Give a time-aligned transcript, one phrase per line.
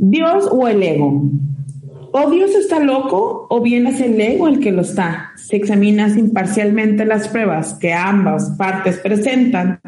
[0.00, 1.24] Dios o el ego.
[2.12, 5.32] O Dios está loco o bien es el ego el que lo está.
[5.36, 9.80] Si examinas imparcialmente las pruebas que ambas partes presentan,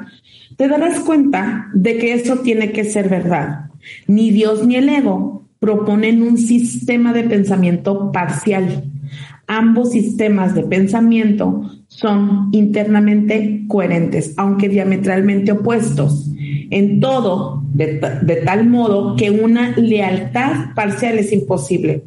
[0.57, 3.71] te darás cuenta de que eso tiene que ser verdad.
[4.09, 8.85] Ni Dios ni el ego proponen un sistema de pensamiento parcial.
[9.47, 16.31] Ambos sistemas de pensamiento son internamente coherentes, aunque diametralmente opuestos
[16.71, 22.05] en todo, de, tal modo que una lealtad parcial es imposible.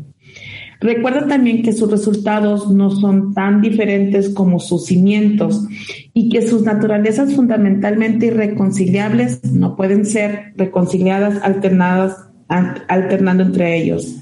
[0.80, 5.66] Recuerda también que sus resultados no son tan diferentes como sus cimientos
[6.14, 12.18] y que sus naturalezas fundamentalmente irreconciliables no pueden ser reconciliadas alternadas,
[12.50, 14.18] alternando entre ellos.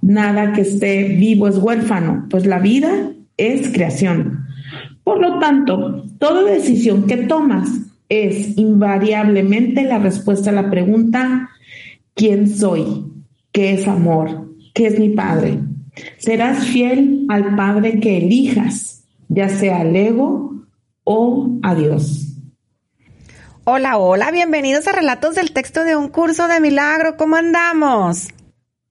[0.00, 4.46] Nada que esté vivo es huérfano, pues la vida es creación.
[5.02, 7.68] Por lo tanto, toda decisión que tomas
[8.08, 11.50] es invariablemente la respuesta a la pregunta,
[12.14, 13.04] ¿quién soy?
[13.52, 14.52] ¿Qué es amor?
[14.74, 15.58] ¿Qué es mi Padre?
[16.18, 20.66] Serás fiel al Padre que elijas, ya sea al ego
[21.04, 22.36] o a Dios.
[23.64, 27.16] Hola, hola, bienvenidos a Relatos del Texto de un Curso de Milagro.
[27.16, 28.28] ¿Cómo andamos?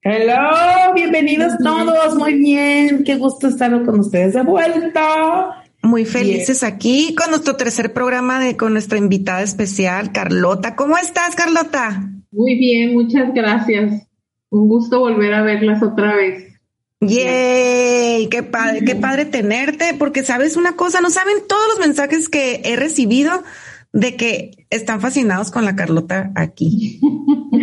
[0.02, 2.14] Hello, bienvenidos todos.
[2.16, 5.64] Muy bien, qué gusto estar con ustedes de vuelta.
[5.86, 10.74] Muy felices aquí con nuestro tercer programa de con nuestra invitada especial, Carlota.
[10.74, 12.10] ¿Cómo estás, Carlota?
[12.32, 14.04] Muy bien, muchas gracias.
[14.50, 16.58] Un gusto volver a verlas otra vez.
[17.00, 22.28] Yay, qué padre, qué padre tenerte, porque sabes una cosa, no saben todos los mensajes
[22.28, 23.44] que he recibido
[23.92, 27.00] de que están fascinados con la Carlota aquí.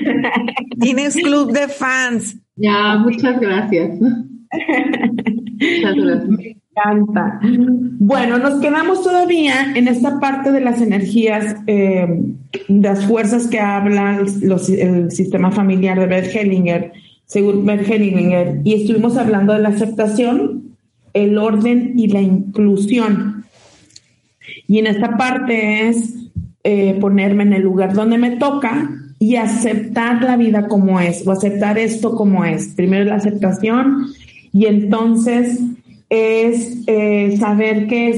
[0.80, 2.38] Tienes club de fans.
[2.56, 4.00] Ya, muchas gracias.
[4.00, 7.40] muchas gracias encanta.
[8.00, 12.22] Bueno, nos quedamos todavía en esta parte de las energías, eh,
[12.68, 16.92] las fuerzas que habla el sistema familiar de Bert Hellinger,
[17.26, 20.76] según Bert Hellinger, y estuvimos hablando de la aceptación,
[21.14, 23.46] el orden y la inclusión.
[24.68, 26.16] Y en esta parte es
[26.64, 31.32] eh, ponerme en el lugar donde me toca y aceptar la vida como es, o
[31.32, 32.70] aceptar esto como es.
[32.70, 34.08] Primero la aceptación
[34.52, 35.60] y entonces
[36.14, 38.18] es eh, saber qué es,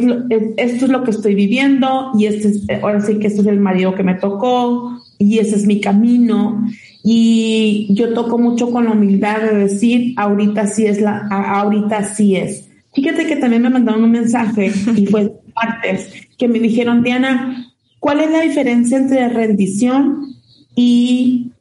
[0.58, 3.62] esto es lo que estoy viviendo y este es, ahora sí que este es el
[3.62, 6.68] marido que me tocó y ese es mi camino.
[7.06, 12.36] Y yo toco mucho con la humildad de decir ahorita sí es la ahorita sí
[12.36, 12.68] es.
[12.94, 18.20] Fíjate que también me mandaron un mensaje y fue martes que me dijeron Diana cuál
[18.20, 20.36] es la diferencia entre rendición
[20.76, 21.52] y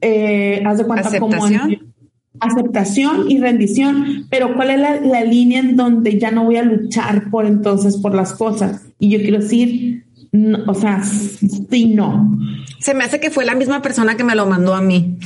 [0.00, 1.36] eh, haz de cuenta como
[2.42, 7.30] aceptación y rendición, pero ¿cuál es la, línea en donde ya no voy a luchar
[7.30, 8.82] por entonces por las cosas?
[8.98, 10.04] Y yo quiero decir,
[10.66, 12.38] o sea, sí, no.
[12.80, 15.18] Se me hace que fue la misma persona que me lo mandó a mí.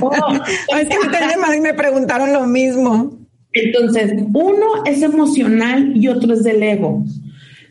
[0.00, 0.10] Oh,
[0.78, 3.18] es que me preguntaron lo mismo.
[3.52, 7.04] Entonces, uno es emocional y otro es del ego.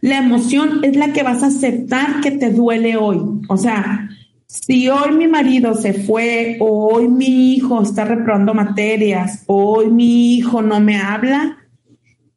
[0.01, 3.21] La emoción es la que vas a aceptar que te duele hoy.
[3.47, 4.09] O sea,
[4.53, 9.89] si hoy mi marido se fue, o hoy mi hijo está reprobando materias, o hoy
[9.89, 11.57] mi hijo no me habla,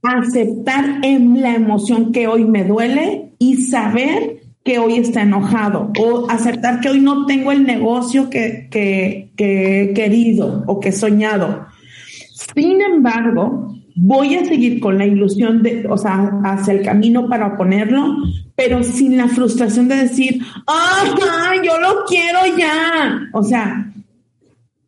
[0.03, 6.31] aceptar en la emoción que hoy me duele y saber que hoy está enojado, o
[6.31, 10.93] aceptar que hoy no tengo el negocio que, que, que he querido o que he
[10.93, 11.67] soñado.
[12.55, 17.57] Sin embargo, voy a seguir con la ilusión de, o sea, hacia el camino para
[17.57, 18.17] ponerlo,
[18.55, 23.29] pero sin la frustración de decir, ¡ay, yo lo quiero ya!
[23.33, 23.93] O sea,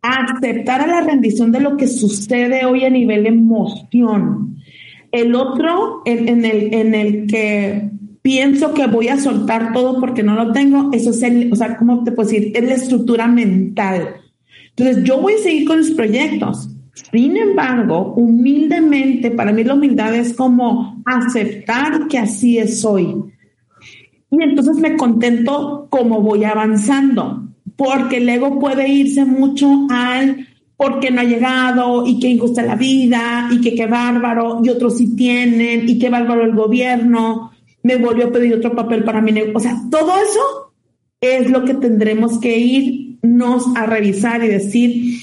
[0.03, 4.57] aceptar a la rendición de lo que sucede hoy a nivel emoción.
[5.11, 7.91] El otro, en, el, en el que
[8.21, 11.79] pienso que voy a soltar todo porque no lo tengo, eso es el, o sea,
[11.79, 12.53] ¿cómo te puedo decir?
[12.55, 14.17] Es la estructura mental.
[14.77, 16.69] Entonces, yo voy a seguir con los proyectos.
[17.11, 23.15] Sin embargo, humildemente, para mí la humildad es como aceptar que así es hoy.
[24.31, 30.47] Y entonces me contento como voy avanzando, porque el ego puede irse mucho al
[30.77, 34.97] porque no ha llegado y que injusta la vida y que qué bárbaro y otros
[34.97, 37.51] sí tienen y qué bárbaro el gobierno,
[37.83, 39.57] me volvió a pedir otro papel para mi negocio.
[39.57, 40.73] O sea, todo eso
[41.21, 45.19] es lo que tendremos que irnos a revisar y decir,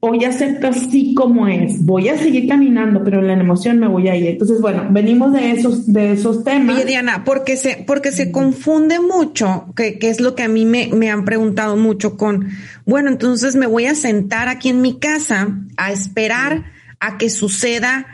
[0.00, 4.08] hoy acepto así como es, voy a seguir caminando, pero en la emoción me voy
[4.08, 4.26] a ir.
[4.28, 6.76] Entonces, bueno, venimos de esos, de esos temas.
[6.76, 10.88] Oye, Diana, porque se, porque se confunde mucho, que, es lo que a mí me,
[10.88, 12.48] me han preguntado mucho con,
[12.84, 16.66] bueno, entonces me voy a sentar aquí en mi casa a esperar
[17.00, 18.06] a que suceda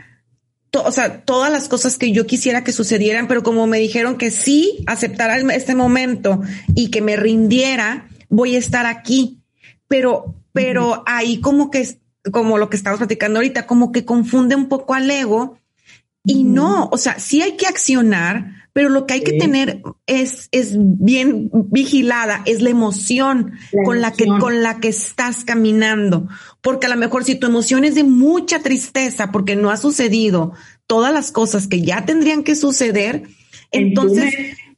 [0.83, 4.31] o sea, todas las cosas que yo quisiera que sucedieran, pero como me dijeron que
[4.31, 6.41] sí aceptara este momento
[6.75, 9.41] y que me rindiera, voy a estar aquí.
[9.87, 11.97] Pero pero ahí como que es
[12.31, 15.59] como lo que estamos platicando ahorita, como que confunde un poco al ego
[16.23, 20.47] y no, o sea, sí hay que accionar, pero lo que hay que tener es,
[20.53, 23.51] es bien vigilada, es la emoción
[23.83, 26.29] con la que, con la que estás caminando.
[26.61, 30.53] Porque a lo mejor si tu emoción es de mucha tristeza porque no ha sucedido
[30.87, 33.23] todas las cosas que ya tendrían que suceder,
[33.71, 34.33] entonces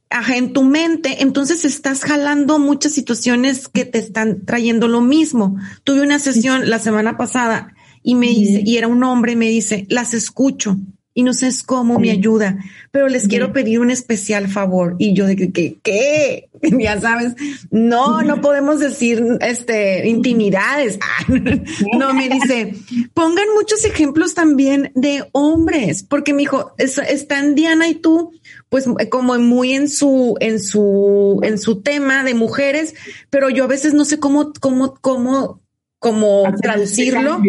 [0.10, 5.58] Ajá, en tu mente, entonces estás jalando muchas situaciones que te están trayendo lo mismo.
[5.84, 9.86] Tuve una sesión la semana pasada y me dice, y era un hombre, me dice,
[9.90, 10.78] las escucho
[11.18, 14.96] y no sé cómo me ayuda, pero les quiero pedir un especial favor.
[15.00, 15.80] Y yo de que, ¿qué?
[15.82, 16.50] ¿Qué?
[16.80, 17.34] Ya sabes,
[17.72, 21.00] no, no podemos decir este intimidades.
[21.98, 22.76] no, me dice,
[23.16, 28.32] pongan muchos ejemplos también de hombres, porque mi hijo, están Diana y tú,
[28.70, 32.94] pues como muy en su, en su, en su tema de mujeres,
[33.32, 35.62] pero yo a veces no sé cómo, cómo, cómo,
[35.98, 37.42] cómo traducirlo.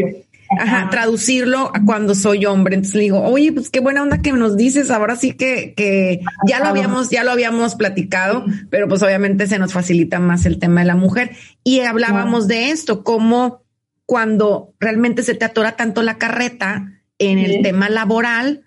[0.50, 2.77] Ajá, traducirlo cuando soy hombre.
[2.77, 4.91] Entonces le digo, oye, pues qué buena onda que nos dices.
[4.91, 9.59] Ahora sí que, que ya lo habíamos, ya lo habíamos platicado, pero pues obviamente se
[9.59, 11.33] nos facilita más el tema de la mujer.
[11.65, 13.62] Y hablábamos de esto, como
[14.06, 18.65] cuando realmente se te atora tanto la carreta en el tema laboral,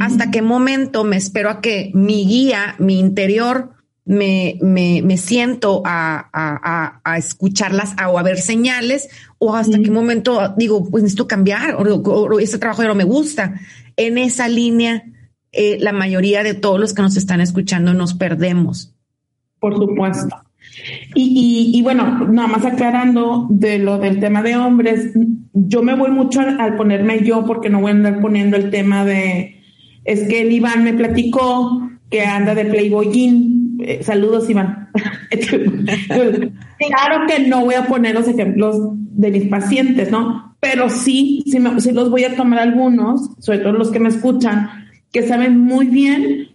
[0.00, 3.70] hasta qué momento me espero a que mi guía, mi interior,
[4.04, 9.08] me, me, me siento a, a, a, escucharlas o a ver señales
[9.38, 13.60] o hasta qué momento digo, pues necesito cambiar o, este trabajo ya no me gusta.
[13.96, 15.04] En esa línea,
[15.52, 18.94] eh, la mayoría de todos los que nos están escuchando nos perdemos.
[19.60, 20.36] Por supuesto.
[21.14, 25.12] Y, y, bueno, nada más aclarando de lo del tema de hombres,
[25.52, 29.04] yo me voy mucho al, ponerme yo porque no voy a andar poniendo el tema
[29.04, 29.62] de,
[30.04, 33.10] es que el Iván me platicó que anda de Playboy
[33.82, 34.88] eh, saludos, Iván.
[35.30, 40.56] claro que no voy a poner los ejemplos de mis pacientes, ¿no?
[40.60, 44.08] Pero sí, sí, me, sí los voy a tomar algunos, sobre todo los que me
[44.08, 44.68] escuchan,
[45.12, 46.48] que saben muy bien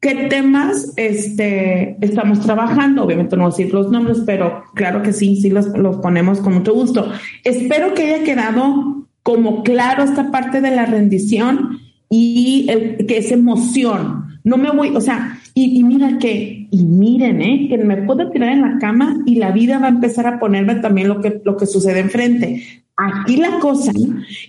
[0.00, 3.04] qué temas este, estamos trabajando.
[3.04, 6.40] Obviamente no voy a decir los nombres, pero claro que sí, sí los, los ponemos
[6.40, 7.10] con mucho gusto.
[7.44, 13.30] Espero que haya quedado como claro esta parte de la rendición y el, que es
[13.30, 14.40] emoción.
[14.42, 17.66] No me voy, o sea, y, mira que, y miren, ¿eh?
[17.68, 20.76] que me puedo tirar en la cama y la vida va a empezar a ponerme
[20.76, 22.62] también lo que, lo que sucede enfrente.
[22.96, 23.92] Aquí la cosa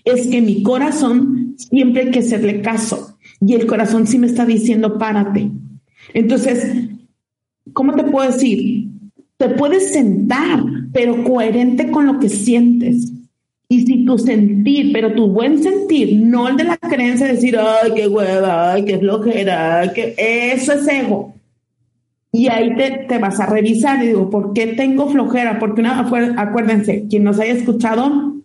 [0.03, 4.45] es que mi corazón siempre hay que hacerle caso y el corazón sí me está
[4.45, 5.49] diciendo párate.
[6.13, 6.89] Entonces,
[7.73, 8.87] ¿cómo te puedo decir?
[9.37, 13.11] Te puedes sentar, pero coherente con lo que sientes.
[14.01, 17.91] Y tu sentir, pero tu buen sentir, no el de la creencia de decir, ay,
[17.95, 21.35] qué hueva, ay, qué flojera, que eso es ego.
[22.31, 25.59] Y ahí te, te, vas a revisar y digo, ¿por qué tengo flojera?
[25.59, 25.99] Porque una,
[26.37, 28.35] acuérdense, quien nos haya escuchado,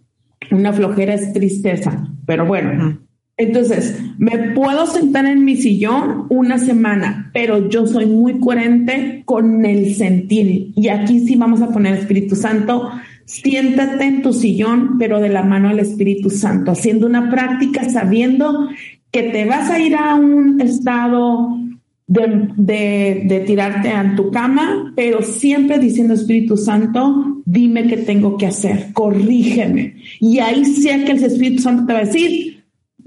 [0.50, 2.08] una flojera es tristeza.
[2.26, 2.98] Pero bueno,
[3.38, 9.64] entonces, me puedo sentar en mi sillón una semana, pero yo soy muy coherente con
[9.66, 10.72] el sentir.
[10.74, 12.90] Y aquí sí vamos a poner Espíritu Santo
[13.26, 18.68] Siéntate en tu sillón, pero de la mano del Espíritu Santo, haciendo una práctica sabiendo
[19.10, 21.58] que te vas a ir a un estado
[22.06, 28.46] de, de, tirarte a tu cama, pero siempre diciendo Espíritu Santo, dime qué tengo que
[28.46, 29.96] hacer, corrígeme.
[30.20, 32.55] Y ahí sé que el Espíritu Santo te va a decir,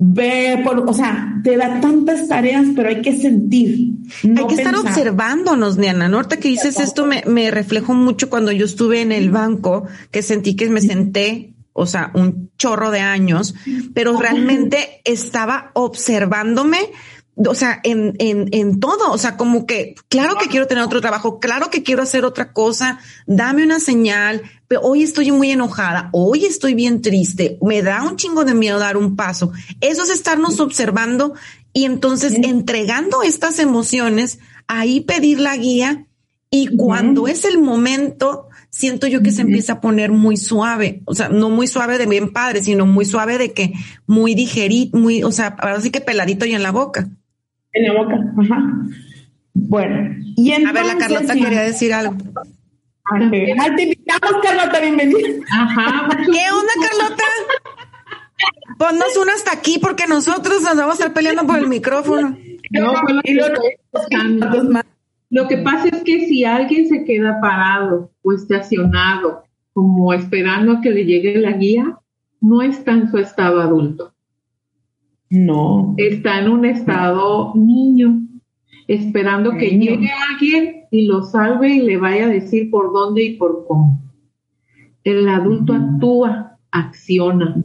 [0.02, 3.96] ve por, o sea, te da tantas tareas, pero hay que sentir.
[4.24, 6.08] hay que estar observándonos, Diana.
[6.08, 10.22] Ahorita que dices esto me, me reflejó mucho cuando yo estuve en el banco, que
[10.22, 13.56] sentí que me senté o sea, un chorro de años,
[13.94, 16.78] pero realmente estaba observándome
[17.48, 21.00] o sea, en, en, en todo, o sea, como que, claro que quiero tener otro
[21.00, 24.42] trabajo, claro que quiero hacer otra cosa, dame una señal,
[24.82, 28.98] hoy estoy muy enojada, hoy estoy bien triste, me da un chingo de miedo dar
[28.98, 29.52] un paso.
[29.82, 31.34] Eso es estarnos observando
[31.74, 36.06] y entonces entregando estas emociones, ahí pedir la guía
[36.52, 41.14] y cuando es el momento, siento yo que se empieza a poner muy suave, o
[41.14, 43.74] sea, no muy suave de bien padre, sino muy suave de que
[44.08, 47.08] muy digerit, muy, o sea, ahora sí que peladito y en la boca.
[47.74, 48.64] En la boca, ajá.
[49.54, 52.16] Bueno, y entonces, A ver, la Carlota quería decir algo.
[53.12, 53.20] Ah,
[54.10, 55.46] invitamos, Carlota, bienvenida.
[55.52, 56.10] Ajá.
[56.18, 57.24] ¿Qué onda, Carlota?
[58.78, 62.38] Ponnos una hasta aquí porque nosotros nos vamos a estar peleando por el micrófono.
[62.72, 64.74] No, lo,
[65.30, 70.82] lo que pasa es que si alguien se queda parado o estacionado, como esperando a
[70.82, 71.98] que le llegue la guía,
[72.42, 74.14] no está en su estado adulto.
[75.30, 75.94] No.
[75.98, 78.22] Está en un estado niño,
[78.88, 83.38] esperando que llegue alguien y lo salve y le vaya a decir por dónde y
[83.38, 84.02] por cómo.
[85.04, 87.64] El adulto actúa, acciona,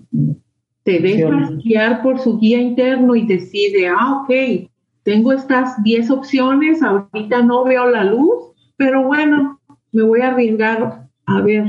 [0.84, 4.68] te deja guiar por su guía interno y decide, ah, ok,
[5.02, 9.60] tengo estas 10 opciones, ahorita no veo la luz, pero bueno,
[9.92, 11.64] me voy a arriesgar a ver,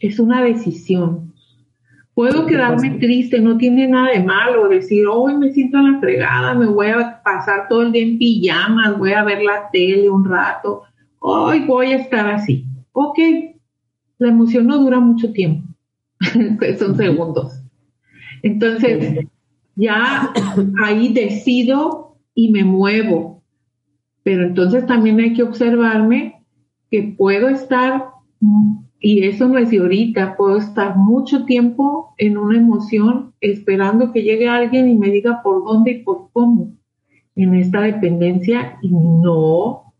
[0.00, 1.27] es una decisión.
[2.18, 6.52] Puedo quedarme triste, no tiene nada de malo decir, hoy me siento en la fregada,
[6.52, 10.24] me voy a pasar todo el día en pijamas, voy a ver la tele un
[10.24, 10.82] rato,
[11.20, 12.66] hoy voy a estar así.
[12.90, 13.20] Ok,
[14.18, 15.68] la emoción no dura mucho tiempo,
[16.80, 17.62] son segundos.
[18.42, 19.24] Entonces,
[19.76, 20.32] ya
[20.82, 23.44] ahí decido y me muevo.
[24.24, 26.44] Pero entonces también hay que observarme
[26.90, 28.06] que puedo estar
[29.00, 34.22] y eso no es de ahorita, puedo estar mucho tiempo en una emoción esperando que
[34.22, 36.72] llegue alguien y me diga por dónde y por cómo
[37.36, 39.94] en esta dependencia y no,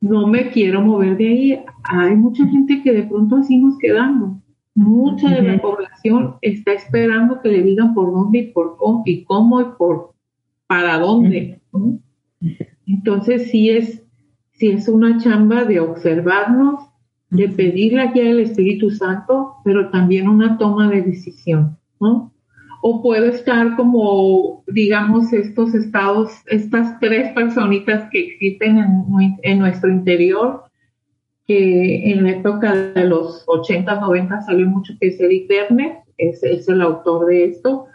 [0.00, 1.64] no me quiero mover de ahí.
[1.84, 4.42] Hay mucha gente que de pronto así nos quedamos.
[4.74, 9.24] Mucha de la población está esperando que le digan por dónde y por cómo y
[9.24, 10.14] cómo y por
[10.66, 11.60] para dónde.
[12.86, 14.04] Entonces sí es,
[14.50, 16.80] sí es una chamba de observarnos
[17.30, 22.32] de pedir la guía Espíritu Santo, pero también una toma de decisión, ¿no?
[22.82, 28.78] O puedo estar como, digamos, estos estados, estas tres personitas que existen
[29.42, 30.64] en, nuestro interior,
[31.46, 36.42] que en la época de los 80, 90 salió mucho, que es Eric Verne, es,
[36.44, 37.86] es el autor de esto,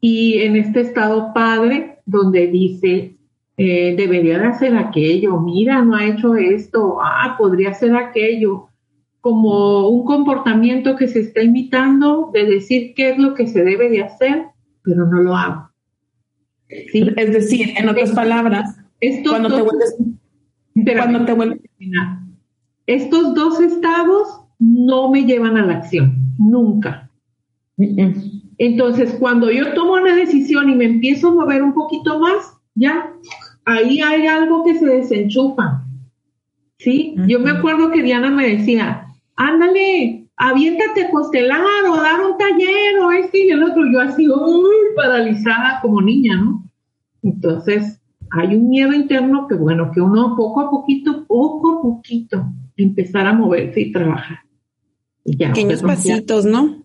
[0.00, 3.16] y en este estado padre, donde dice,
[3.56, 8.68] eh, debería de hacer aquello, mira, no ha hecho esto, ah, podría hacer aquello,
[9.20, 13.88] como un comportamiento que se está imitando de decir qué es lo que se debe
[13.88, 14.46] de hacer,
[14.82, 15.70] pero no lo hago.
[16.90, 17.08] ¿Sí?
[17.16, 18.76] Es decir, en otras palabras,
[19.28, 19.96] cuando, te vuelves,
[20.96, 21.60] cuando te vuelves...
[22.86, 27.10] Estos dos estados no me llevan a la acción, nunca.
[28.58, 33.12] Entonces, cuando yo tomo una decisión y me empiezo a mover un poquito más, ya,
[33.64, 35.84] ahí hay algo que se desenchufa.
[36.78, 37.14] ¿Sí?
[37.28, 42.98] Yo me acuerdo que Diana me decía, ándale, aviéntate a costelar o dar un taller
[43.00, 43.84] o este y el otro.
[43.90, 46.68] Yo así, uy, paralizada como niña, ¿no?
[47.22, 48.00] Entonces,
[48.30, 53.26] hay un miedo interno que, bueno, que uno poco a poquito, poco a poquito, empezar
[53.26, 54.38] a moverse y trabajar.
[55.24, 56.84] Pequeños pasitos, ¿no?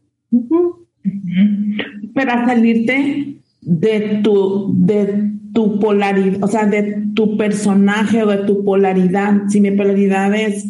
[2.13, 8.63] Para salirte de tu, de tu polaridad, o sea, de tu personaje o de tu
[8.63, 9.47] polaridad.
[9.47, 10.67] Si mi polaridad es,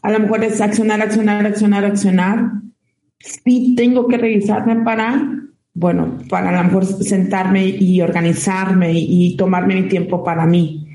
[0.00, 2.52] a lo mejor es accionar, accionar, accionar, accionar,
[3.18, 5.28] sí tengo que revisarme para,
[5.74, 10.86] bueno, para a lo mejor sentarme y organizarme y, tomarme mi tiempo para mí.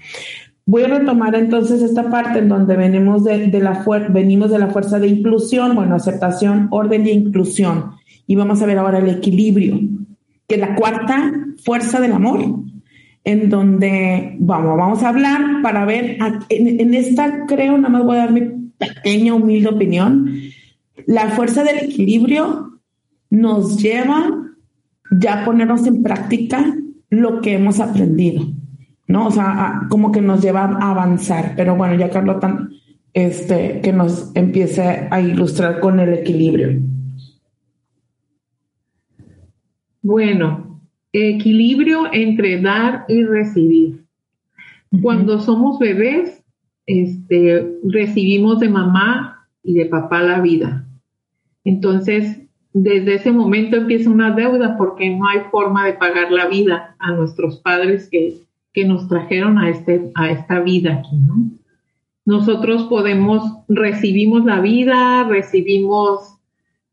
[0.65, 4.67] Voy a retomar entonces esta parte en donde venimos de, de la venimos de la
[4.67, 7.91] fuerza de inclusión, bueno, aceptación, orden y inclusión.
[8.25, 9.81] Y vamos a ver ahora el equilibrio,
[10.47, 12.63] que es la cuarta fuerza del amor,
[13.23, 16.17] en donde vamos, vamos a hablar para ver,
[16.49, 18.41] en, esta creo, nada más voy a dar mi
[18.77, 20.29] pequeña, humilde opinión,
[21.07, 22.79] la fuerza del equilibrio
[23.29, 24.29] nos lleva
[25.11, 26.75] ya a ponernos en práctica
[27.09, 28.45] lo que hemos aprendido,
[29.07, 29.27] ¿no?
[29.27, 32.67] O sea, como que nos lleva a avanzar, pero bueno, ya Carlota,
[33.13, 36.81] este, que nos empiece a ilustrar con el equilibrio.
[40.01, 40.72] Bueno,
[41.13, 44.03] equilibrio entre dar y recibir.
[45.01, 46.43] Cuando somos bebés,
[46.85, 50.85] este, recibimos de mamá y de papá la vida.
[51.63, 52.41] Entonces,
[52.73, 57.11] desde ese momento empieza una deuda porque no hay forma de pagar la vida a
[57.11, 58.39] nuestros padres que,
[58.73, 61.51] que nos trajeron a, este, a esta vida aquí, ¿no?
[62.25, 66.37] Nosotros podemos, recibimos la vida, recibimos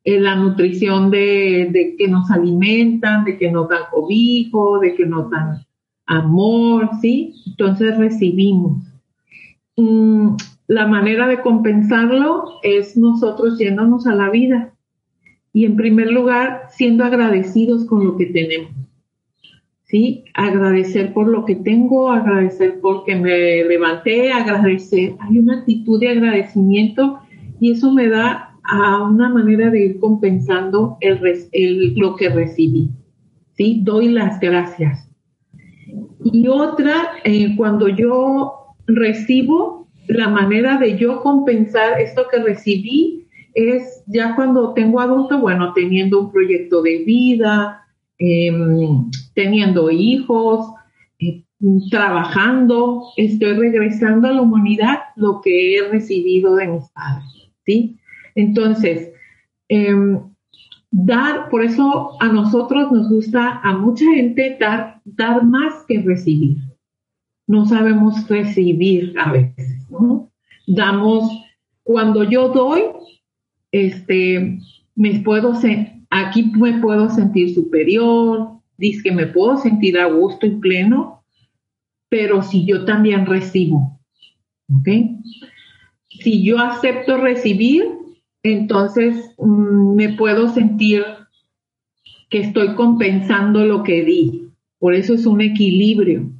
[0.04, 5.04] eh, la nutrición de, de, que nos alimentan, de que nos dan cobijo, de que
[5.04, 5.66] nos dan
[6.06, 7.34] amor, ¿sí?
[7.46, 8.82] Entonces recibimos.
[9.76, 14.72] Mm, la manera de compensarlo es nosotros yéndonos a la vida
[15.52, 18.72] y en primer lugar siendo agradecidos con lo que tenemos.
[19.84, 20.24] ¿Sí?
[20.34, 25.16] Agradecer por lo que tengo, agradecer porque me levanté, agradecer.
[25.18, 27.18] Hay una actitud de agradecimiento
[27.58, 32.90] y eso me da a una manera de ir compensando el, lo que recibí.
[33.52, 33.80] ¿Sí?
[33.82, 35.10] Doy las gracias.
[36.24, 44.02] Y otra, eh, cuando yo recibo, la manera de yo compensar esto que recibí es
[44.06, 47.86] ya cuando tengo adulto, bueno, teniendo un proyecto de vida,
[48.18, 50.72] em, teniendo hijos,
[51.18, 51.44] eh,
[51.90, 57.99] trabajando, estoy regresando a la humanidad lo que he recibido de mis padres, ¿sí?
[58.34, 59.12] Entonces,
[59.68, 60.20] em,
[60.90, 66.58] dar, por eso a nosotros nos gusta, a mucha gente, dar, dar más que recibir.
[67.46, 70.30] No sabemos recibir a veces, ¿no?
[70.66, 71.30] Damos,
[71.82, 72.82] cuando yo doy,
[73.72, 74.58] este,
[74.94, 75.54] me puedo,
[76.10, 81.24] aquí me puedo sentir superior, dice que me puedo sentir a gusto y pleno,
[82.08, 84.00] pero si yo también recibo,
[84.68, 84.88] ¿ok?
[86.08, 87.99] Si yo acepto recibir,
[88.42, 91.04] entonces mm, me puedo sentir
[92.30, 94.48] que estoy compensando lo que di.
[94.78, 96.30] Por eso es un equilibrio.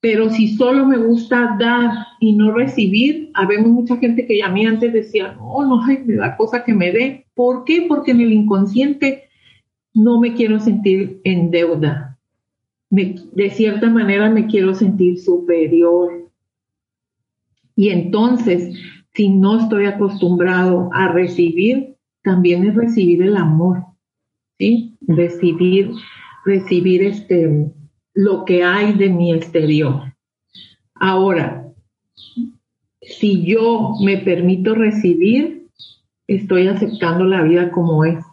[0.00, 4.66] Pero si solo me gusta dar y no recibir, habemos mucha gente que a mí
[4.66, 7.26] antes decía, no, no, hay me da cosa que me dé.
[7.34, 7.86] ¿Por qué?
[7.88, 9.28] Porque en el inconsciente
[9.94, 12.18] no me quiero sentir en deuda.
[12.90, 16.30] de cierta manera me quiero sentir superior.
[17.74, 18.76] Y entonces,
[19.14, 23.84] si no estoy acostumbrado a recibir, también es recibir el amor,
[24.58, 24.96] ¿sí?
[25.06, 25.90] Recibir,
[26.44, 27.70] recibir este,
[28.14, 30.14] lo que hay de mi exterior.
[30.94, 31.62] Ahora,
[33.00, 35.66] si yo me permito recibir,
[36.26, 38.24] estoy aceptando la vida como es.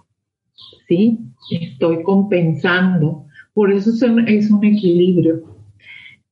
[0.87, 1.19] ¿Sí?
[1.51, 3.25] Estoy compensando.
[3.53, 5.43] Por eso es un, equilibrio.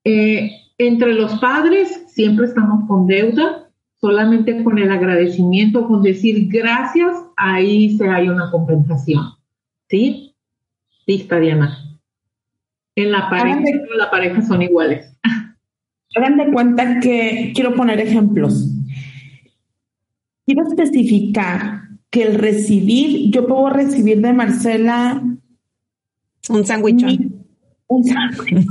[0.04, 3.67] Eh, entre los padres siempre estamos con deuda,
[4.00, 9.24] solamente con el agradecimiento, con decir gracias, ahí se hay una compensación.
[9.90, 10.36] ¿Sí?
[11.06, 11.78] Lista, Diana.
[12.96, 13.62] En la pareja,
[13.96, 15.18] la pareja son iguales.
[16.16, 18.72] Hagan de cuenta que quiero poner ejemplos.
[20.46, 25.22] Quiero especificar que el recibir, yo puedo recibir de Marcela
[26.50, 27.34] un sándwichón.
[27.90, 28.68] Un sándwich.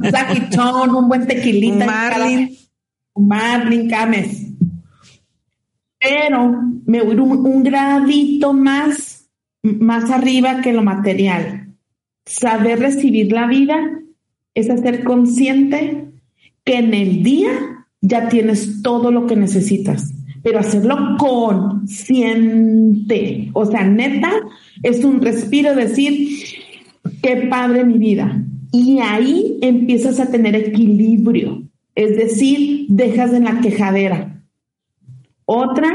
[0.00, 1.84] un sándwichón, un buen tequilita.
[1.84, 2.38] Marlin.
[2.38, 2.63] Un Marlin
[3.88, 4.52] Cames.
[5.98, 9.30] Pero me voy un, un gradito más,
[9.62, 11.64] más arriba que lo material
[12.26, 13.76] Saber recibir la vida
[14.54, 16.08] es hacer consciente
[16.64, 17.50] que en el día
[18.00, 20.10] ya tienes todo lo que necesitas,
[20.42, 21.90] pero hacerlo consciente.
[23.52, 24.32] O sea, neta,
[24.82, 26.30] es un respiro decir,
[27.22, 28.42] qué padre mi vida.
[28.72, 31.62] Y ahí empiezas a tener equilibrio,
[31.94, 34.42] es decir, dejas de la quejadera.
[35.46, 35.92] Otra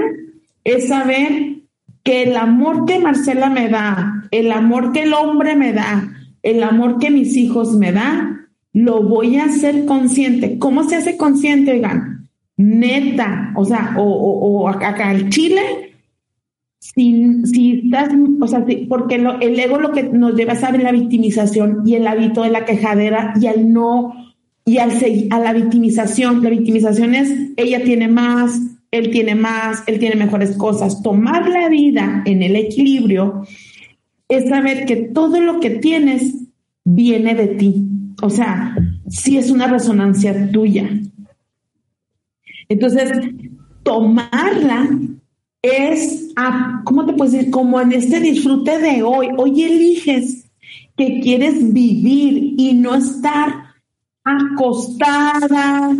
[0.64, 1.58] es saber
[2.04, 6.12] que el amor que Marcela me da, el amor que el hombre me da,
[6.44, 10.58] el amor que mis hijos me dan, lo voy a hacer consciente.
[10.60, 12.30] ¿Cómo se hace consciente, oigan?
[12.56, 15.96] Neta, o sea, o, acá el Chile,
[16.78, 18.10] si, si estás,
[18.40, 22.08] o sea, porque el ego lo que nos lleva a saber la victimización y el
[22.08, 24.14] hábito de la quejadera y al no,
[24.70, 24.92] y al
[25.32, 26.44] a la victimización.
[26.44, 31.02] La victimización es, ella tiene más, él tiene más, él tiene mejores cosas.
[31.02, 33.48] Tomar la vida en el equilibrio
[34.28, 36.36] es saber que todo lo que tienes
[36.84, 37.84] viene de ti.
[38.22, 38.76] O sea,
[39.08, 40.88] sí es una resonancia tuya.
[42.68, 43.12] Entonces,
[43.82, 44.88] tomarla
[45.64, 46.32] es,
[46.84, 47.50] ¿cómo te puedes decir?
[47.50, 49.30] Como en este disfrute de hoy.
[49.36, 50.46] Hoy eliges
[50.96, 53.69] que quieres vivir y no estar
[54.24, 55.96] acostada.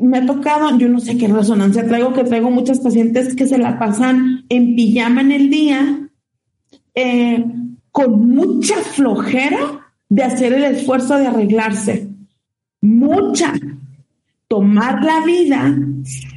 [0.00, 3.58] Me ha tocado, yo no sé qué resonancia traigo, que traigo muchas pacientes que se
[3.58, 6.08] la pasan en pijama en el día
[6.94, 7.44] eh,
[7.90, 9.58] con mucha flojera
[10.08, 12.08] de hacer el esfuerzo de arreglarse.
[12.80, 13.52] Mucha.
[14.48, 15.76] Tomar la vida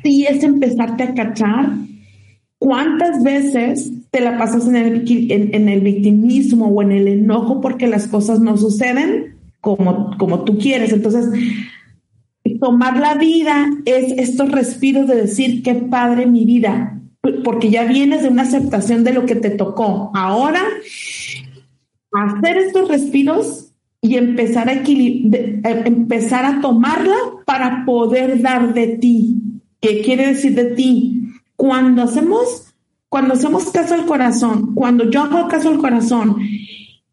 [0.03, 1.69] sí es empezarte a cachar
[2.57, 7.87] cuántas veces te la pasas en el, en, el victimismo o en el enojo porque
[7.87, 9.36] las cosas no suceden
[9.67, 10.93] como, como tú quieres.
[10.93, 11.27] Entonces,
[12.61, 17.01] tomar la vida es estos respiros de decir, qué padre mi vida,
[17.43, 20.09] porque ya vienes de una aceptación de lo que te tocó.
[20.15, 20.63] Ahora,
[22.13, 29.35] hacer estos respiros y empezar a, empezar a tomarla para poder dar de ti.
[29.81, 31.23] ¿Qué quiere decir de ti?
[31.57, 32.73] Cuando hacemos,
[33.09, 36.37] cuando hacemos caso al corazón, cuando yo hago caso al corazón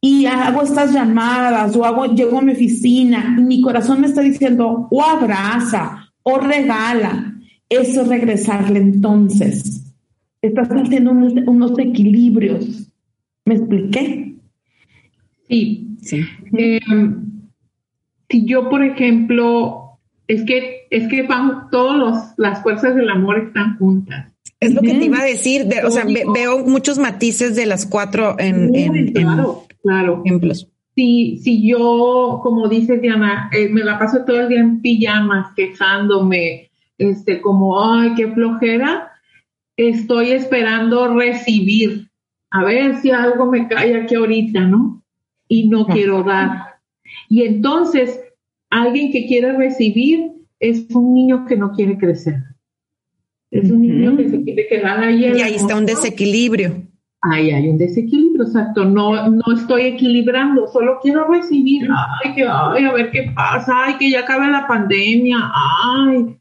[0.06, 4.20] y hago estas llamadas o hago, llego a mi oficina y mi corazón me está
[4.20, 7.34] diciendo o abraza o regala,
[7.70, 9.94] eso es regresarle entonces.
[10.42, 12.92] Estás haciendo unos, unos equilibrios.
[13.46, 14.34] ¿Me expliqué?
[15.48, 16.20] Sí, sí.
[16.52, 16.80] Eh,
[18.28, 23.78] si yo, por ejemplo, es que, es que van todas las fuerzas del amor están
[23.78, 24.26] juntas.
[24.60, 28.36] Es lo que te iba a decir, o sea, veo muchos matices de las cuatro
[28.38, 30.22] en, en, claro, claro.
[30.24, 30.68] ejemplos.
[30.96, 35.52] Si, si yo, como dice Diana, eh, me la paso todo el día en pijamas,
[35.54, 39.12] quejándome, este, como, ay, qué flojera,
[39.76, 42.08] estoy esperando recibir,
[42.50, 45.02] a ver si algo me cae aquí ahorita, ¿no?
[45.48, 46.76] Y no quiero dar.
[47.28, 48.20] Y entonces,
[48.70, 52.36] alguien que quiere recibir es un niño que no quiere crecer.
[53.50, 55.24] Es un niño que se quiere quedar ahí.
[55.24, 56.82] y ahí está un desequilibrio.
[57.30, 58.84] Ahí hay un desequilibrio, exacto.
[58.84, 61.88] No, no estoy equilibrando, solo quiero recibir.
[62.22, 63.72] Ay, que, ay, a ver qué pasa.
[63.86, 65.50] Ay, que ya acabe la pandemia.
[65.84, 66.36] Ay,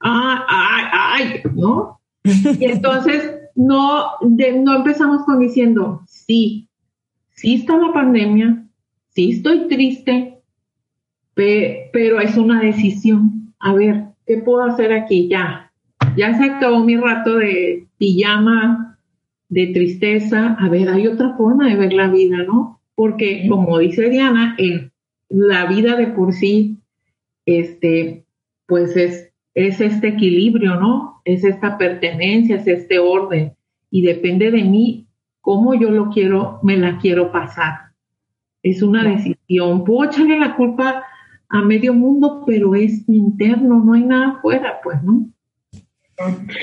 [0.00, 2.00] ay, ay, ay, ¿no?
[2.24, 6.68] Y entonces no, no empezamos con diciendo, sí,
[7.34, 8.64] sí está la pandemia,
[9.10, 10.40] sí estoy triste,
[11.34, 13.54] pero es una decisión.
[13.60, 15.28] A ver, ¿qué puedo hacer aquí?
[15.28, 15.70] Ya,
[16.16, 18.93] ya se acabó mi rato de pijama,
[19.48, 20.56] de tristeza.
[20.58, 22.80] A ver, hay otra forma de ver la vida, ¿no?
[22.94, 24.92] Porque como dice Diana, en
[25.28, 26.78] la vida de por sí,
[27.46, 28.24] este,
[28.66, 31.20] pues es, es este equilibrio, ¿no?
[31.24, 33.52] Es esta pertenencia, es este orden.
[33.90, 35.06] Y depende de mí
[35.40, 37.92] cómo yo lo quiero, me la quiero pasar.
[38.62, 39.84] Es una decisión.
[39.84, 41.04] Puedo echarle la culpa
[41.48, 45.28] a medio mundo, pero es interno, no hay nada afuera, pues, ¿no?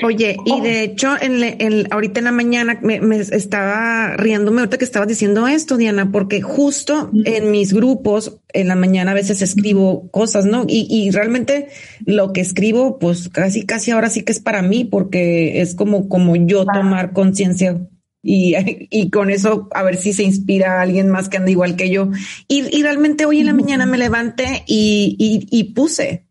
[0.02, 5.08] Oye, y de hecho, en, ahorita en la mañana me, estaba riéndome ahorita que estabas
[5.08, 10.46] diciendo esto, Diana, porque justo en mis grupos en la mañana a veces escribo cosas,
[10.46, 10.64] ¿no?
[10.66, 11.68] Y, y realmente
[12.06, 16.08] lo que escribo, pues casi, casi ahora sí que es para mí, porque es como,
[16.08, 17.78] como yo tomar conciencia
[18.22, 18.54] y,
[18.90, 21.90] y, con eso a ver si se inspira a alguien más que anda igual que
[21.90, 22.10] yo.
[22.48, 26.21] Y, y realmente hoy en la mañana me levanté y, y puse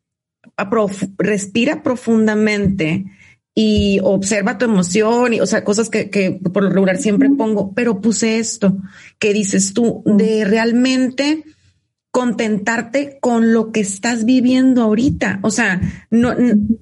[1.17, 3.06] respira profundamente
[3.54, 7.74] y observa tu emoción y, o sea, cosas que, que por lo regular siempre pongo,
[7.74, 8.78] pero puse esto
[9.19, 11.43] que dices tú de realmente
[12.12, 15.39] contentarte con lo que estás viviendo ahorita.
[15.43, 16.36] O sea, no,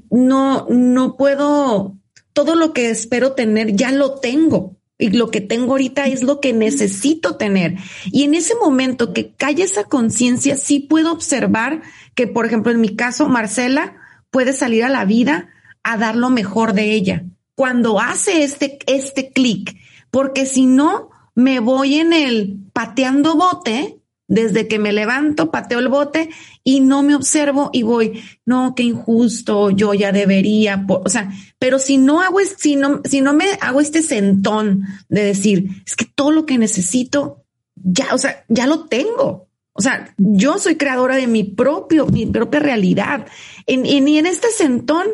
[0.10, 1.98] no, no puedo,
[2.34, 4.79] todo lo que espero tener ya lo tengo.
[5.02, 7.78] Y lo que tengo ahorita es lo que necesito tener.
[8.12, 11.82] Y en ese momento que cae esa conciencia, sí puedo observar
[12.16, 13.96] que, por ejemplo, en mi caso, Marcela
[14.30, 15.50] puede salir a la vida
[15.84, 17.24] a dar lo mejor de ella.
[17.56, 19.78] Cuando hace este, este clic,
[20.12, 23.99] porque si no, me voy en el pateando bote,
[24.30, 26.30] desde que me levanto, pateo el bote
[26.64, 31.80] y no me observo y voy, no, qué injusto, yo ya debería, o sea, pero
[31.80, 36.06] si no hago, si no, si no me hago este sentón de decir, es que
[36.06, 37.44] todo lo que necesito,
[37.76, 39.50] ya, o sea, ya lo tengo.
[39.74, 43.26] O sea, yo soy creadora de mi propio, mi propia realidad.
[43.66, 45.08] En, y en este sentón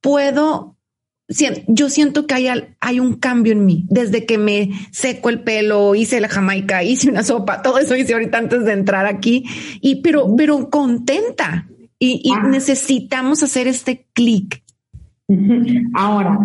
[0.00, 0.76] puedo,
[1.68, 2.48] yo siento que hay,
[2.80, 3.86] hay un cambio en mí.
[3.88, 8.14] Desde que me seco el pelo, hice la jamaica, hice una sopa, todo eso hice
[8.14, 9.44] ahorita antes de entrar aquí.
[9.80, 11.68] Y pero, pero contenta.
[11.98, 14.62] Y, y necesitamos hacer este clic.
[15.94, 16.38] Ahora,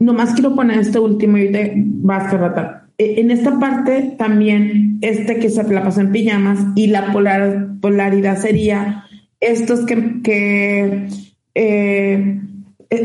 [0.00, 2.88] nomás quiero poner este último y te vas a tratar.
[2.96, 7.68] E, en esta parte también, este que se la pasa en pijamas y la polar,
[7.80, 9.04] polaridad sería
[9.40, 11.08] estos que, que
[11.54, 12.40] eh,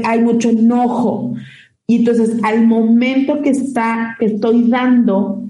[0.04, 1.36] hay mucho enojo.
[1.88, 5.44] Y entonces al momento que está, que estoy dando,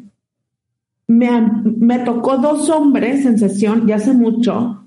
[1.08, 1.30] me,
[1.78, 4.86] me tocó dos hombres en sesión, ya hace mucho,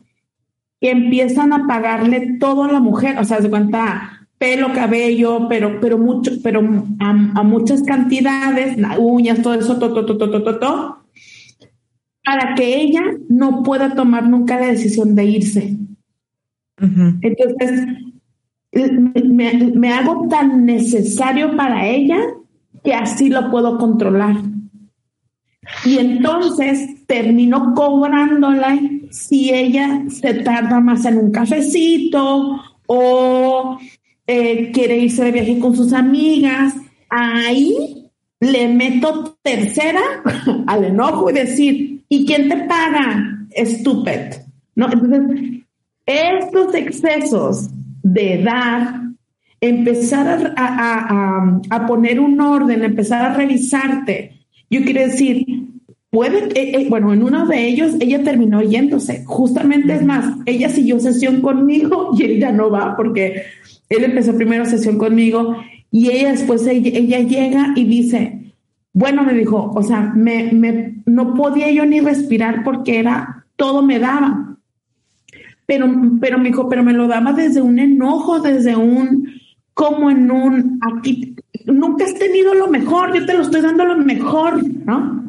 [0.81, 5.81] que empiezan a pagarle todo a la mujer, o sea, se cuenta pelo, cabello, pero,
[5.81, 6.61] pero mucho, pero
[7.01, 11.05] a, muchas cantidades, uñas, todo eso, todo, todo, todo, todo, todo.
[12.25, 15.77] para que ella no pueda tomar nunca la decisión de irse.
[16.79, 17.87] Entonces,
[18.77, 22.19] me, hago tan necesario para ella
[22.85, 24.37] que así lo puedo controlar.
[25.85, 28.79] Y entonces termino cobrándola
[29.11, 33.79] si ella se tarda más en un cafecito o
[34.27, 36.75] eh, quiere irse de viaje con sus amigas.
[37.09, 38.11] Ahí
[38.41, 40.03] le meto tercera
[40.67, 43.47] al enojo y decir, ¿y quién te paga?
[43.51, 44.37] Estúpido.
[44.75, 44.93] ¿No?
[44.93, 45.63] Entonces,
[46.05, 47.71] estos excesos
[48.13, 49.01] de dar,
[49.61, 55.45] empezar a, poner un orden, empezar a revisarte, yo quiero decir,
[56.11, 60.69] puede, eh, eh, bueno, en uno de ellos ella terminó yéndose, justamente es más, ella
[60.69, 63.43] siguió sesión conmigo y él ya no va porque
[63.89, 65.57] él empezó primero sesión conmigo
[65.91, 68.53] y ella después ella, llega y dice,
[68.93, 73.83] bueno, me dijo, o sea, me, me, no podía yo ni respirar porque era, todo
[73.83, 74.56] me daba.
[75.67, 75.87] Pero,
[76.21, 79.29] pero me dijo, pero me lo daba desde un enojo, desde un,
[79.75, 83.97] como en un, aquí, nunca has tenido lo mejor, yo te lo estoy dando lo
[83.97, 85.25] mejor, ¿no?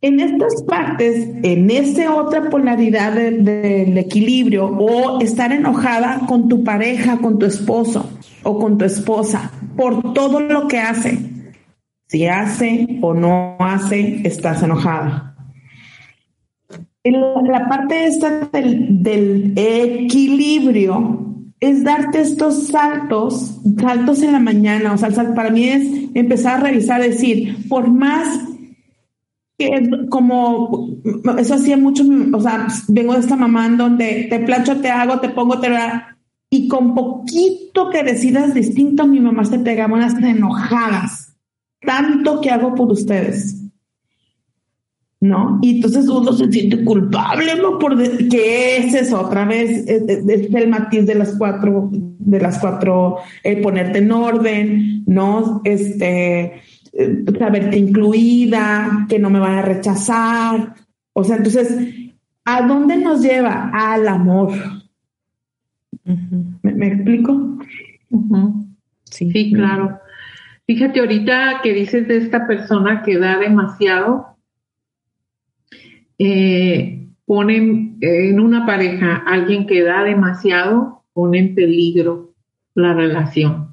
[0.00, 7.18] En estas partes, en esa otra polaridad del equilibrio o estar enojada con tu pareja,
[7.18, 8.10] con tu esposo
[8.42, 11.18] o con tu esposa por todo lo que hace,
[12.08, 15.31] si hace o no hace, estás enojada.
[17.04, 21.18] La parte esta del, equilibrio
[21.58, 26.64] es darte estos saltos, saltos en la mañana, o sea, para mí es empezar a
[26.64, 28.40] revisar, decir, por más
[30.08, 30.88] como,
[31.38, 35.20] eso hacía mucho, o sea, vengo de esta mamá en donde te plancho, te hago,
[35.20, 35.68] te pongo, te
[36.50, 41.34] y con poquito que decidas distinto, mi mamá se pegaba unas enojadas,
[41.80, 43.61] tanto que hago por ustedes.
[45.22, 45.60] ¿No?
[45.62, 47.78] Y entonces uno se siente culpable, ¿no?
[47.78, 47.96] Por
[48.28, 53.62] que es eso, otra vez, es, el matiz de las cuatro, de las cuatro, eh,
[53.62, 55.60] ponerte en orden, ¿no?
[55.62, 56.60] Este,
[56.92, 60.74] eh, saberte incluida, que no me van a rechazar.
[61.12, 61.72] O sea, entonces,
[62.44, 63.70] ¿a dónde nos lleva?
[63.72, 64.52] Al amor.
[66.04, 67.58] ¿Me, explico?
[69.04, 69.52] sí.
[69.54, 70.00] claro.
[70.66, 74.31] Fíjate ahorita que dices de esta persona que da demasiado,
[76.24, 82.34] eh, pone en una pareja alguien que da demasiado, pone en peligro
[82.74, 83.72] la relación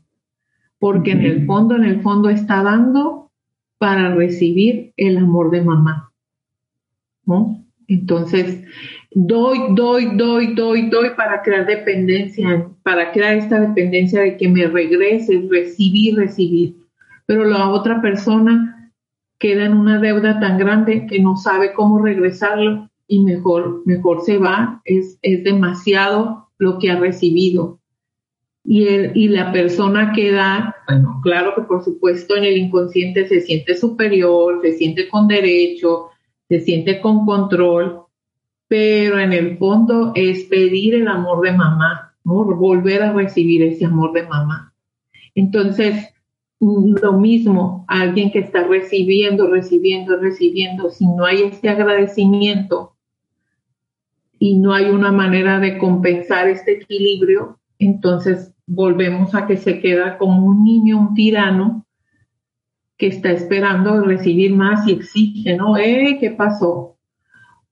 [0.80, 3.32] porque en el fondo, en el fondo está dando
[3.78, 6.12] para recibir el amor de mamá.
[7.26, 7.64] ¿no?
[7.88, 8.64] Entonces,
[9.12, 14.68] doy, doy, doy, doy, doy para crear dependencia, para crear esta dependencia de que me
[14.68, 16.76] regrese, recibir, recibir.
[17.26, 18.79] Pero la otra persona
[19.40, 24.38] queda en una deuda tan grande que no sabe cómo regresarlo y mejor, mejor se
[24.38, 24.82] va.
[24.86, 27.80] Es, es demasiado lo que ha recibido
[28.64, 33.28] y, el, y la persona que da, bueno, claro que por supuesto en el inconsciente
[33.28, 36.10] se siente superior, se siente con derecho,
[36.48, 38.02] se siente con control,
[38.68, 42.46] pero en el fondo es pedir el amor de mamá, ¿no?
[42.46, 44.74] volver a recibir ese amor de mamá.
[45.34, 46.14] Entonces,
[46.60, 52.96] lo mismo, alguien que está recibiendo, recibiendo, recibiendo, si no hay este agradecimiento
[54.38, 60.18] y no hay una manera de compensar este equilibrio, entonces volvemos a que se queda
[60.18, 61.86] como un niño, un tirano,
[62.98, 65.78] que está esperando recibir más y exige, ¿no?
[65.78, 66.18] ¿Eh?
[66.20, 66.98] ¿Qué pasó?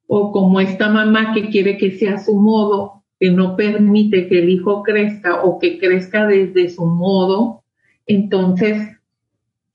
[0.07, 4.49] O como esta mamá que quiere que sea su modo, que no permite que el
[4.49, 7.65] hijo crezca o que crezca desde su modo,
[8.07, 8.97] entonces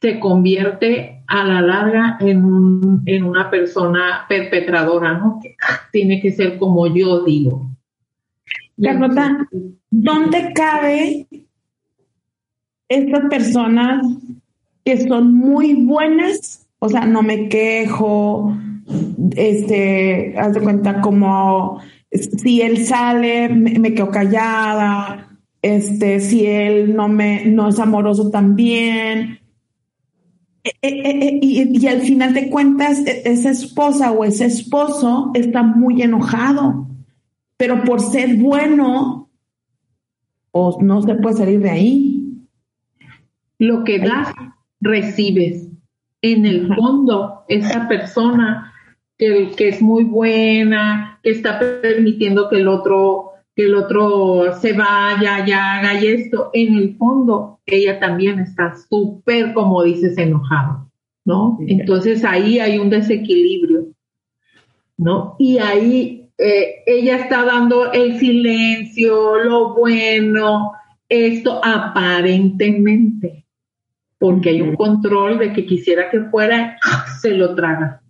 [0.00, 5.38] se convierte a la larga en, un, en una persona perpetradora, ¿no?
[5.40, 5.54] Que
[5.92, 7.70] tiene que ser como yo digo.
[8.82, 9.46] Carlota,
[9.90, 11.26] ¿dónde cabe
[12.88, 14.04] estas personas
[14.84, 16.66] que son muy buenas?
[16.80, 18.56] O sea, no me quejo,
[19.36, 21.80] este, haz de cuenta como
[22.12, 25.31] si él sale, me, quedo callada,
[25.62, 29.38] este, si él no me, no es amoroso también.
[30.64, 35.62] E, e, e, y, y, al final de cuentas, esa esposa o ese esposo está
[35.62, 36.86] muy enojado
[37.62, 39.30] pero por ser bueno,
[40.50, 42.48] o no se puede salir de ahí.
[43.60, 44.34] Lo que das,
[44.80, 45.68] recibes.
[46.22, 48.72] En el fondo, esa persona
[49.16, 54.72] que, que, es muy buena, que está permitiendo que el otro que el otro se
[54.72, 60.90] vaya, ya haga y esto, en el fondo ella también está súper, como dices, enojado,
[61.24, 61.58] ¿no?
[61.66, 63.92] Entonces ahí hay un desequilibrio.
[65.02, 65.36] ¿no?
[65.38, 70.72] Y ahí eh, ella está dando el silencio, lo bueno,
[71.08, 73.44] esto aparentemente,
[74.18, 76.78] porque hay un control de que quisiera que fuera,
[77.20, 78.01] se lo traga,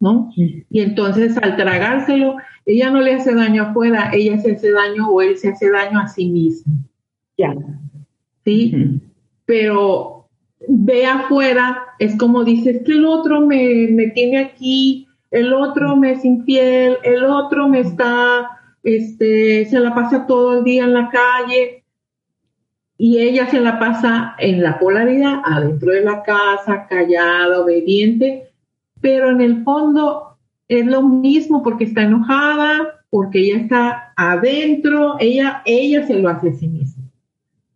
[0.00, 0.30] ¿no?
[0.36, 5.22] Y entonces al tragárselo, ella no le hace daño afuera, ella se hace daño o
[5.22, 6.74] él se hace daño a sí mismo.
[7.38, 7.54] Ya.
[8.44, 9.00] ¿Sí?
[9.44, 10.28] Pero
[10.68, 16.12] ve afuera, es como dices que el otro me, me tiene aquí, el otro me
[16.12, 18.48] es infiel, el otro me está,
[18.82, 21.84] este, se la pasa todo el día en la calle
[22.98, 28.50] y ella se la pasa en la polaridad, adentro de la casa, callada, obediente,
[29.00, 30.36] pero en el fondo
[30.68, 36.50] es lo mismo porque está enojada, porque ella está adentro, ella, ella se lo hace
[36.50, 37.04] a sí misma.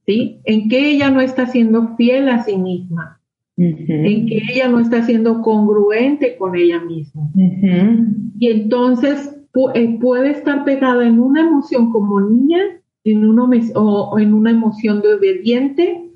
[0.06, 0.40] ¿Sí?
[0.44, 3.20] En que ella no está siendo fiel a sí misma
[3.62, 7.30] en que ella no está siendo congruente con ella misma.
[8.38, 9.36] Y entonces
[9.74, 12.58] eh, puede estar pegada en una emoción como niña
[13.04, 16.10] en una, o, en una emoción de obediente,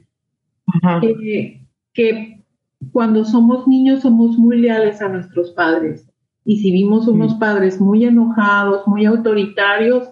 [1.92, 2.33] que
[2.92, 6.08] cuando somos niños somos muy leales a nuestros padres.
[6.44, 10.08] Y si vimos unos padres muy enojados, muy autoritarios,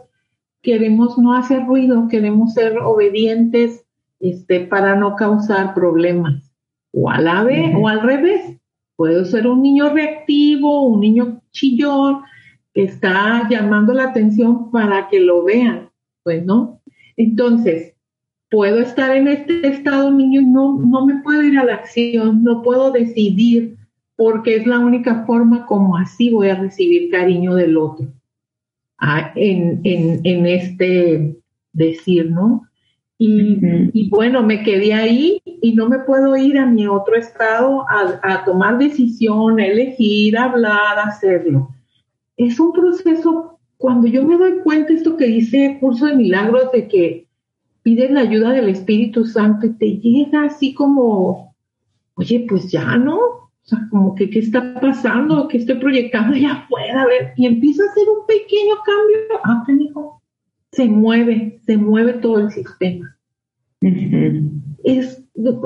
[0.63, 3.85] queremos no hacer ruido, queremos ser obedientes
[4.21, 6.53] este, para no causar problemas
[6.93, 8.59] o al ave o al revés.
[8.97, 12.23] Puede ser un niño reactivo, un niño chillón
[12.73, 15.91] que está llamando la atención para que lo vean,
[16.23, 16.81] pues no.
[17.17, 17.92] Entonces,
[18.53, 22.45] puedo estar en este estado niño y no, no me puedo ir a la acción,
[22.45, 23.79] no puedo decidir
[24.15, 28.07] porque es la única forma como así voy a recibir cariño del otro.
[28.99, 31.37] Ah, en, en, en este
[31.73, 32.69] decir, ¿no?
[33.25, 38.45] Y, bueno, me quedé ahí y no me puedo ir a mi otro estado a,
[38.45, 41.71] tomar decisión, elegir, hablar, hacerlo.
[42.37, 46.89] Es un proceso, cuando yo me doy cuenta esto que dice Curso de Milagros, de
[46.89, 47.29] que
[47.83, 51.55] pides la ayuda del Espíritu Santo y te llega así como,
[52.15, 56.53] oye, pues ya no, o sea, como que qué está pasando, qué estoy proyectando allá
[56.53, 60.23] afuera, a ver, y empiezo a hacer un pequeño cambio, ah, hijo,
[60.73, 63.17] se mueve, se mueve todo el sistema.
[64.85, 65.23] Es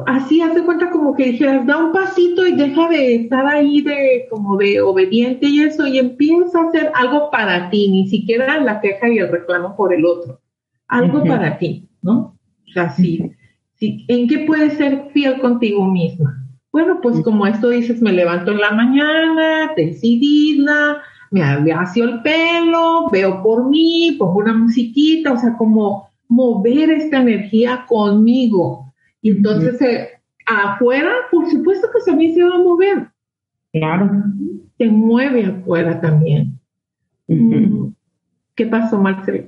[0.06, 4.26] así, hace cuenta como que dijeras, da un pasito y deja de estar ahí de
[4.30, 8.80] como de obediente y eso, y empieza a hacer algo para ti, ni siquiera la
[8.80, 10.40] queja y el reclamo por el otro,
[10.86, 12.36] algo para ti, ¿no?
[12.68, 13.32] O sea, sí,
[13.80, 16.42] ¿en qué puedes ser fiel contigo misma?
[16.72, 23.08] Bueno, pues como esto dices, me levanto en la mañana, decidida, me hacia el pelo,
[23.10, 28.92] veo por mí, pongo una musiquita, o sea, como mover esta energía conmigo.
[29.22, 30.08] Y entonces eh,
[30.46, 33.08] afuera, por supuesto que también se va a mover.
[33.72, 34.10] Claro.
[34.78, 36.58] Se mueve afuera también.
[37.28, 37.88] Mm.
[38.54, 39.44] ¿Qué pasó, Marcela?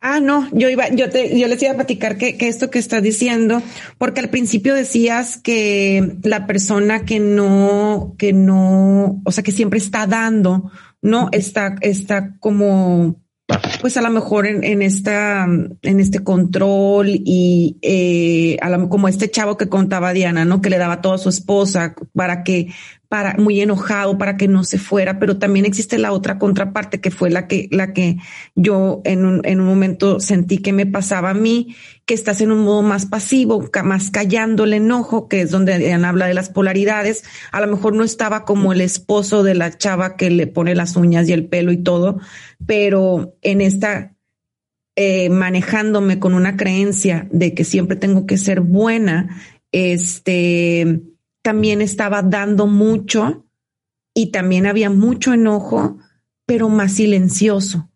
[0.00, 2.78] Ah, no, yo iba, yo te, yo les iba a platicar que, que, esto que
[2.78, 3.62] estás diciendo,
[3.98, 9.78] porque al principio decías que la persona que no, que no, o sea, que siempre
[9.78, 10.70] está dando,
[11.02, 13.16] no está, está como
[13.80, 18.58] pues a lo mejor en, en esta, en este control y eh,
[18.88, 20.60] como este chavo que contaba Diana, ¿no?
[20.60, 22.68] Que le daba todo a su esposa para que
[23.08, 27.10] para, muy enojado para que no se fuera, pero también existe la otra contraparte que
[27.10, 28.16] fue la que, la que
[28.54, 32.52] yo en un, en un momento sentí que me pasaba a mí, que estás en
[32.52, 37.24] un modo más pasivo, más callando el enojo, que es donde habla de las polaridades.
[37.50, 40.96] A lo mejor no estaba como el esposo de la chava que le pone las
[40.96, 42.18] uñas y el pelo y todo,
[42.64, 44.16] pero en esta
[44.96, 51.02] eh, manejándome con una creencia de que siempre tengo que ser buena, este,
[51.42, 53.46] también estaba dando mucho
[54.14, 55.98] y también había mucho enojo,
[56.46, 57.90] pero más silencioso.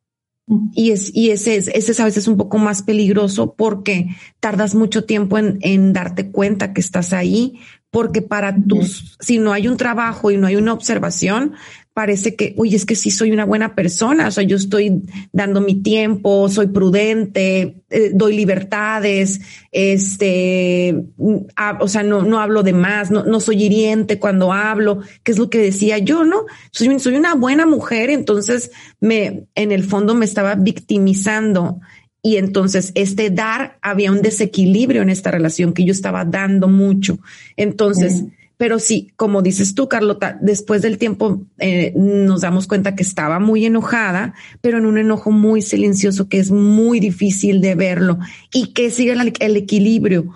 [0.74, 4.08] Y, es, y ese, es, ese a veces un poco más peligroso porque
[4.40, 9.52] tardas mucho tiempo en, en darte cuenta que estás ahí, porque para tus, si no
[9.52, 11.54] hay un trabajo y no hay una observación,
[11.92, 15.60] parece que, uy, es que sí soy una buena persona, o sea, yo estoy dando
[15.60, 19.40] mi tiempo, soy prudente, eh, doy libertades,
[19.72, 21.36] este, mm,
[21.80, 25.38] o sea, no, no hablo de más, no, no soy hiriente cuando hablo, que es
[25.38, 26.46] lo que decía yo, ¿no?
[26.70, 31.80] Soy, soy una buena mujer, entonces me, en el fondo me estaba victimizando
[32.22, 37.18] y entonces este dar había un desequilibrio en esta relación que yo estaba dando mucho.
[37.56, 38.24] Entonces,
[38.60, 43.38] pero sí, como dices tú, Carlota, después del tiempo eh, nos damos cuenta que estaba
[43.38, 48.18] muy enojada, pero en un enojo muy silencioso que es muy difícil de verlo
[48.52, 50.34] y que sigue el, equilibrio.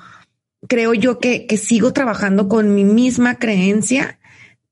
[0.66, 4.18] Creo yo que, que sigo trabajando con mi misma creencia,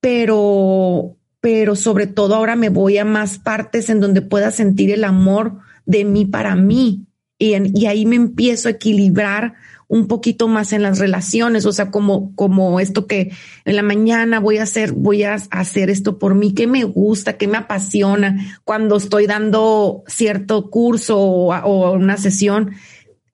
[0.00, 5.04] pero pero sobre todo ahora me voy a más partes en donde pueda sentir el
[5.04, 7.04] amor de mí para mí.
[7.38, 9.56] Y, y ahí me empiezo a equilibrar
[9.92, 13.30] un poquito más en las relaciones, o sea, como, como esto que
[13.66, 17.36] en la mañana voy a hacer, voy a hacer esto por mí, que me gusta,
[17.36, 22.70] que me apasiona, cuando estoy dando cierto curso o, una sesión,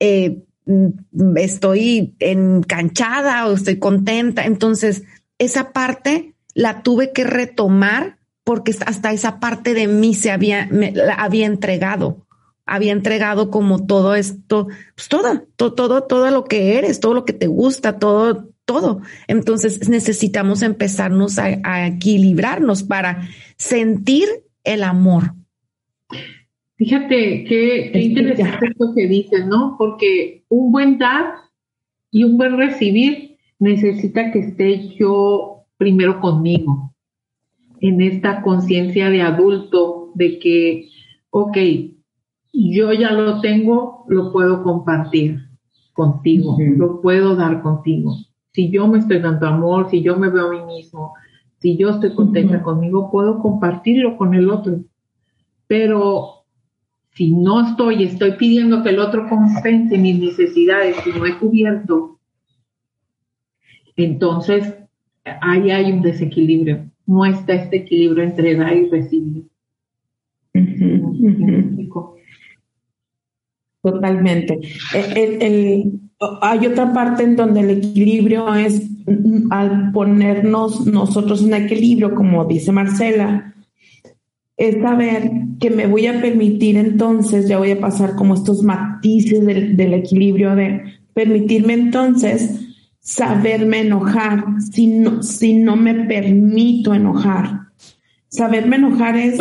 [0.01, 0.43] eh,
[1.37, 4.43] estoy enganchada o estoy contenta.
[4.43, 5.03] Entonces,
[5.37, 10.93] esa parte la tuve que retomar porque hasta esa parte de mí se había, me,
[11.17, 12.25] había entregado
[12.69, 17.25] había entregado como todo esto, pues todo, todo, todo, todo lo que eres, todo lo
[17.25, 19.01] que te gusta, todo, todo.
[19.27, 24.27] Entonces necesitamos empezarnos a, equilibrarnos para sentir
[24.63, 25.33] el amor.
[26.75, 29.75] Fíjate qué, interesante esto que dices, ¿no?
[29.77, 31.33] Porque un buen dar
[32.11, 36.93] y un buen recibir necesita que esté yo primero conmigo,
[37.81, 40.89] en esta conciencia de adulto, de que,
[41.29, 41.57] ok,
[42.59, 45.39] yo ya lo tengo, lo puedo compartir
[45.93, 48.15] contigo, lo puedo dar contigo.
[48.51, 51.13] Si yo me estoy dando amor, si yo me veo a mí mismo,
[51.59, 54.81] si yo estoy contenta conmigo, puedo compartirlo con el otro.
[55.67, 56.45] Pero
[57.11, 62.19] si no estoy, estoy pidiendo que el otro compense mis necesidades y no he cubierto,
[63.95, 64.75] entonces
[65.41, 66.89] ahí hay un desequilibrio.
[67.05, 69.45] No está este equilibrio entre dar y recibir.
[73.81, 74.59] Totalmente.
[76.41, 82.43] hay otra parte en donde el equilibrio es mm, al ponernos nosotros en equilibrio, como
[82.45, 83.53] dice Marcela,
[84.57, 89.45] es saber que me voy a permitir entonces, ya voy a pasar como estos matices
[89.45, 90.81] del, del equilibrio de
[91.13, 92.65] permitirme entonces
[92.99, 97.61] saberme enojar si no, si no me permito enojar.
[98.27, 99.39] Saberme enojar es,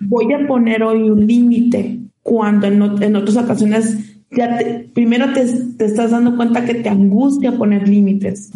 [0.00, 3.98] voy a poner hoy un límite cuando en, otras ocasiones
[4.32, 4.58] ya
[4.92, 5.42] primero te,
[5.84, 8.50] estás dando cuenta que te angustia poner límites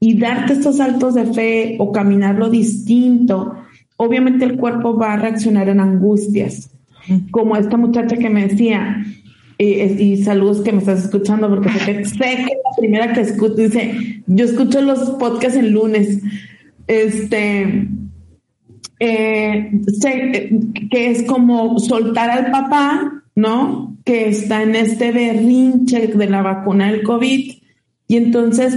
[0.00, 3.56] y darte estos saltos de fe o caminarlo distinto,
[3.98, 6.70] obviamente el cuerpo va a reaccionar en angustias.
[7.30, 9.04] Como esta muchacha que me decía,
[9.58, 13.20] eh, y saludos que me estás escuchando, porque sé que, sé que la primera que
[13.20, 16.22] escucho, dice, yo escucho los podcasts el lunes,
[16.86, 17.86] este,
[18.98, 19.39] eh,
[20.90, 23.96] que es como soltar al papá, ¿no?
[24.04, 27.52] Que está en este berrinche de la vacuna del COVID.
[28.08, 28.76] Y entonces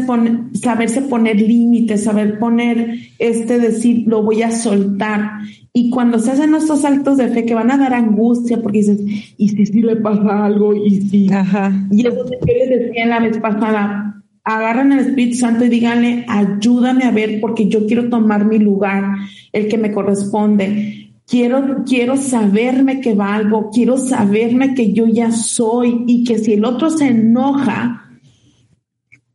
[0.53, 5.39] saberse poner límites, saber poner este decir, lo voy a soltar.
[5.73, 8.99] Y cuando se hacen estos saltos de fe que van a dar angustia, porque dices,
[9.37, 10.75] ¿y si sí le pasa algo?
[10.75, 11.33] ¿Y si?
[11.33, 11.73] Ajá.
[11.89, 14.12] Y eso que les decía la vez pasada,
[14.43, 19.15] agarran el Espíritu Santo y díganle, ayúdame a ver porque yo quiero tomar mi lugar,
[19.51, 21.11] el que me corresponde.
[21.25, 26.65] Quiero, quiero saberme que valgo, quiero saberme que yo ya soy y que si el
[26.65, 28.19] otro se enoja,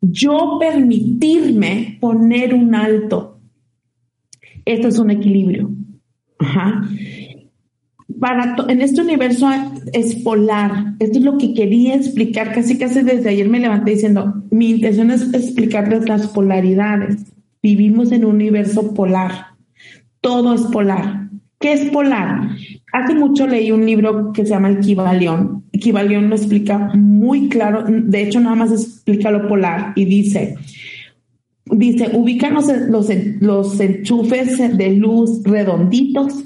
[0.01, 3.41] yo permitirme poner un alto.
[4.65, 5.71] Esto es un equilibrio.
[6.39, 6.83] Ajá
[8.21, 9.49] para en este universo
[9.93, 10.95] es polar.
[10.99, 12.53] Esto es lo que quería explicar.
[12.55, 17.25] Casi casi desde ayer me levanté diciendo, mi intención es explicarles las polaridades.
[17.63, 19.49] Vivimos en un universo polar.
[20.21, 21.29] Todo es polar.
[21.59, 22.51] ¿Qué es polar?
[22.93, 25.65] Hace mucho leí un libro que se llama El Kibalión.
[25.73, 27.85] lo explica muy claro.
[27.87, 30.57] De hecho, nada más explica lo polar y dice,
[31.67, 32.67] dice, ubican los,
[33.41, 36.45] los enchufes de luz redonditos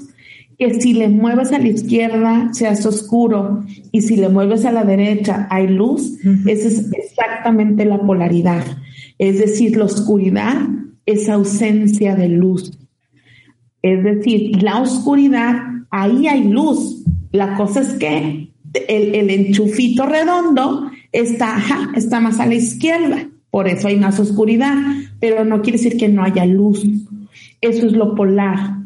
[0.57, 4.71] que si le mueves a la izquierda se hace oscuro y si le mueves a
[4.71, 8.63] la derecha hay luz, esa es exactamente la polaridad.
[9.17, 10.67] Es decir, la oscuridad
[11.05, 12.77] es ausencia de luz.
[13.81, 15.55] Es decir, la oscuridad,
[15.89, 17.03] ahí hay luz.
[17.31, 18.53] La cosa es que
[18.87, 21.57] el, enchufito redondo está,
[21.95, 24.75] está más a la izquierda, por eso hay más oscuridad,
[25.19, 26.85] pero no quiere decir que no haya luz.
[27.61, 28.82] Eso es lo polar.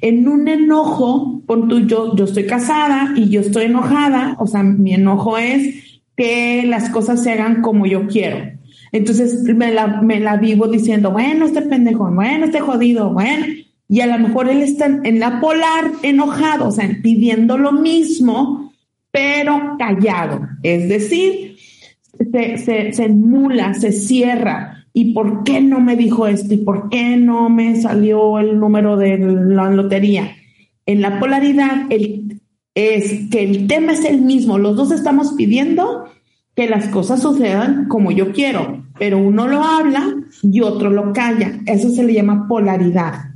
[0.00, 4.62] En un enojo, pon tú, yo, yo estoy casada y yo estoy enojada, o sea,
[4.62, 8.58] mi enojo es que las cosas se hagan como yo quiero.
[8.92, 13.46] Entonces me la, me la vivo diciendo, bueno, este pendejo, bueno, este jodido, bueno,
[13.88, 18.72] y a lo mejor él está en la polar enojado, o sea, pidiendo lo mismo,
[19.10, 20.40] pero callado.
[20.62, 21.56] Es decir,
[22.32, 23.14] se, se, se
[23.80, 26.54] se cierra, ¿Y por qué no me dijo esto?
[26.54, 30.32] ¿Y por qué no me salió el número de la lotería?
[30.86, 32.40] En la polaridad el,
[32.74, 34.58] es que el tema es el mismo.
[34.58, 36.06] Los dos estamos pidiendo
[36.56, 41.60] que las cosas sucedan como yo quiero, pero uno lo habla y otro lo calla.
[41.66, 43.26] Eso se le llama polaridad.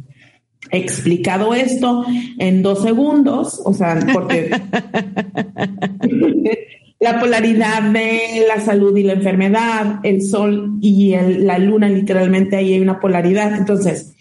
[0.72, 2.04] explicado esto
[2.38, 4.50] en dos segundos, o sea, porque
[7.02, 12.74] la polaridad de la salud y la enfermedad, el sol y la luna, literalmente ahí
[12.74, 13.56] hay una polaridad.
[13.56, 14.14] Entonces,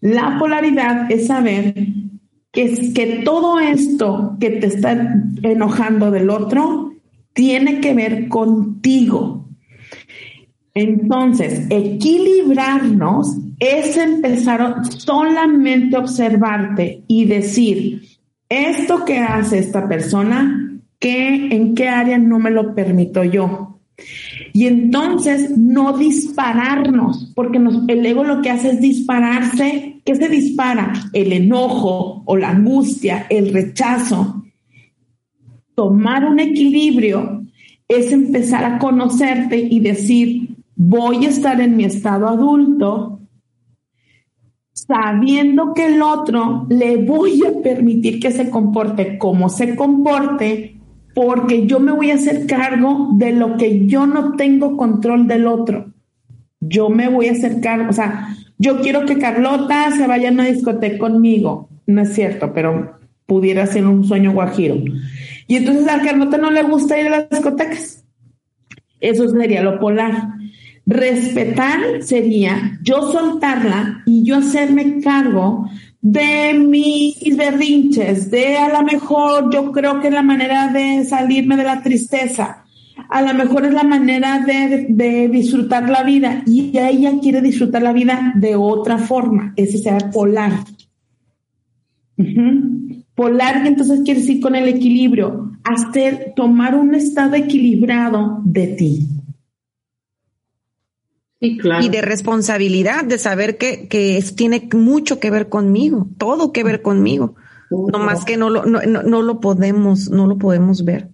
[0.00, 1.74] la polaridad es saber
[2.52, 5.12] que, que todo esto que te está
[5.42, 6.92] enojando del otro
[7.32, 9.48] tiene que ver contigo.
[10.72, 18.02] Entonces, equilibrarnos es empezar solamente a observarte y decir,
[18.48, 20.69] esto que hace esta persona,
[21.00, 23.80] ¿qué, ¿en qué área no me lo permito yo?
[24.52, 30.00] Y entonces no dispararnos, porque el ego lo que hace es dispararse.
[30.04, 30.92] ¿Qué se dispara?
[31.12, 34.44] El enojo o la angustia, el rechazo.
[35.74, 37.42] Tomar un equilibrio
[37.88, 43.20] es empezar a conocerte y decir, voy a estar en mi estado adulto
[44.72, 50.79] sabiendo que el otro le voy a permitir que se comporte como se comporte,
[51.14, 55.46] porque yo me voy a hacer cargo de lo que yo no tengo control del
[55.46, 55.92] otro.
[56.60, 60.32] Yo me voy a hacer cargo, o sea, yo quiero que Carlota se vaya a
[60.32, 61.70] una discoteca conmigo.
[61.86, 64.76] No es cierto, pero pudiera ser un sueño guajiro.
[65.46, 68.04] Y entonces a Carlota no le gusta ir a las discotecas.
[69.00, 70.34] Eso sería lo polar.
[70.86, 75.68] Respetar sería yo soltarla y yo hacerme cargo
[76.02, 81.56] de mis berrinches, de a lo mejor yo creo que es la manera de salirme
[81.56, 82.64] de la tristeza,
[83.08, 87.92] a lo mejor es la manera de, disfrutar la vida y ella quiere disfrutar la
[87.92, 90.52] vida de otra forma, ese será polar.
[93.14, 99.08] Polar, entonces quiere decir con el equilibrio, hacer, tomar un estado equilibrado de ti.
[101.40, 106.82] Y de responsabilidad, de saber que, que tiene mucho que ver conmigo, todo que ver
[106.82, 107.34] conmigo.
[107.70, 111.08] No más que no lo, no, no, lo podemos, no lo podemos ver.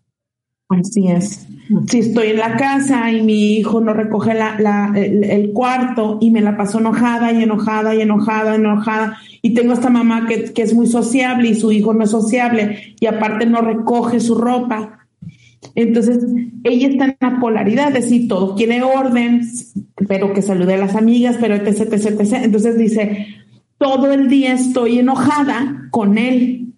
[0.69, 1.47] Así es.
[1.87, 6.33] Si estoy en la casa y mi hijo no recoge la, la, el, cuarto y
[6.33, 10.53] me la paso enojada y enojada y enojada, y enojada, y tengo esta mamá que,
[10.53, 14.35] que es muy sociable y su hijo no es sociable y aparte no recoge su
[14.35, 14.96] ropa,
[15.75, 16.25] entonces,
[16.65, 19.43] ella está en la polaridad, de decir, todo quiere orden,
[20.09, 22.33] pero que salude a las amigas, pero etc, etc, etc.
[22.45, 23.27] Entonces dice,
[23.79, 26.75] todo el día estoy enojada con él.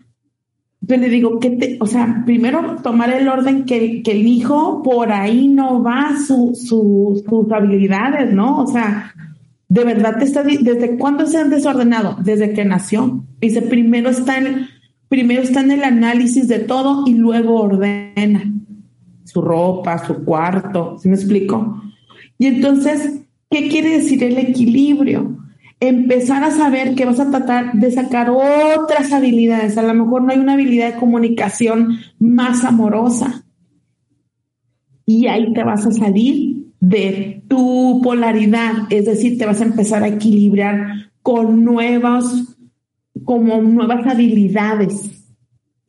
[0.81, 5.13] Entonces le digo, ¿qué o sea, primero tomar el orden que, que el hijo por
[5.13, 8.63] ahí no va su, su, sus habilidades, ¿no?
[8.63, 9.13] O sea,
[9.69, 12.17] de verdad te está, ¿desde cuándo se han desordenado?
[12.23, 13.23] Desde que nació.
[13.39, 14.67] Dice, primero está en,
[15.09, 18.53] primero está en el análisis de todo y luego ordena
[19.25, 21.83] su ropa, su cuarto, ¿sí me explico?
[22.39, 25.37] Y entonces, ¿qué quiere decir el equilibrio?
[25.81, 29.77] Empezar a saber que vas a tratar de sacar otras habilidades.
[29.77, 33.45] A lo mejor no hay una habilidad de comunicación más amorosa.
[35.05, 40.03] Y ahí te vas a salir de tu polaridad, es decir, te vas a empezar
[40.03, 42.58] a equilibrar con nuevas,
[43.29, 45.11] como nuevas habilidades.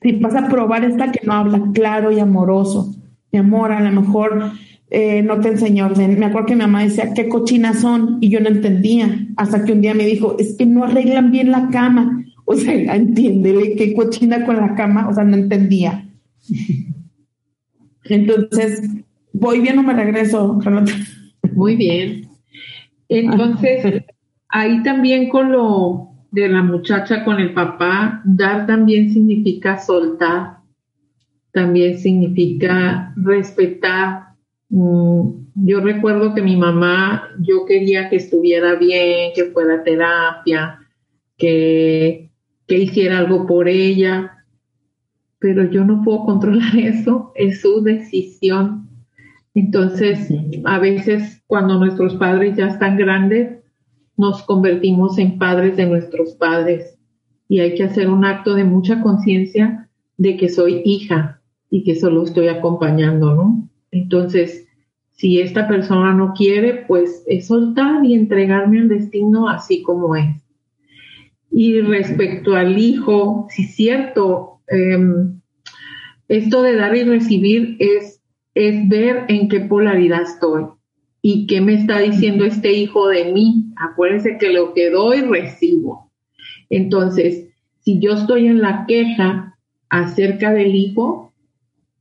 [0.01, 2.93] Si vas a probar esta que no habla claro y amoroso,
[3.31, 4.51] mi amor, a lo mejor
[4.89, 6.19] eh, no te enseñó orden.
[6.19, 8.17] Me acuerdo que mi mamá decía, ¿qué cochinas son?
[8.19, 11.49] Y yo no entendía, hasta que un día me dijo, es que no arreglan bien
[11.49, 12.25] la cama.
[12.43, 16.09] O sea, entiéndele qué cochina con la cama, o sea, no entendía.
[18.03, 18.83] Entonces,
[19.31, 20.91] ¿voy bien o me regreso, Carlota?
[21.53, 22.27] Muy bien.
[23.07, 24.03] Entonces,
[24.49, 30.59] ahí también con lo de la muchacha con el papá, dar también significa soltar
[31.51, 34.35] también significa respetar.
[34.69, 40.79] Mm, yo recuerdo que mi mamá, yo quería que estuviera bien, que fuera a terapia,
[41.37, 42.31] que,
[42.67, 44.45] que hiciera algo por ella,
[45.39, 48.87] pero yo no puedo controlar eso, es su decisión.
[49.55, 50.29] Entonces,
[50.65, 53.58] a veces cuando nuestros padres ya están grandes,
[54.19, 56.99] nos convertimos en padres de nuestros padres
[57.47, 61.39] y hay que hacer un acto de mucha conciencia de que soy hija,
[61.69, 63.69] y que solo estoy acompañando, ¿no?
[63.91, 64.67] Entonces,
[65.11, 70.43] si esta persona no quiere, pues es soltar y entregarme al destino así como es.
[71.51, 75.41] Y respecto al hijo, sí cierto, em,
[76.27, 78.21] esto de dar y recibir es,
[78.53, 80.65] es ver en qué polaridad estoy
[81.21, 83.73] y qué me está diciendo este hijo de mí.
[83.75, 86.11] Acuérdense que lo que doy, recibo.
[86.69, 87.49] Entonces,
[87.79, 89.57] si yo estoy en la queja
[89.89, 91.33] acerca del hijo,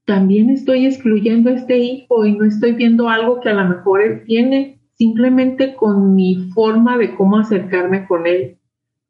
[0.05, 4.03] también estoy excluyendo a este hijo y no estoy viendo algo que a lo mejor
[4.03, 8.59] él tiene simplemente con mi forma de cómo acercarme con él,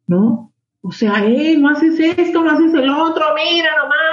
[0.06, 0.52] ¿no?
[0.82, 4.07] O sea, eh, no haces esto, no haces el otro, mira nomás.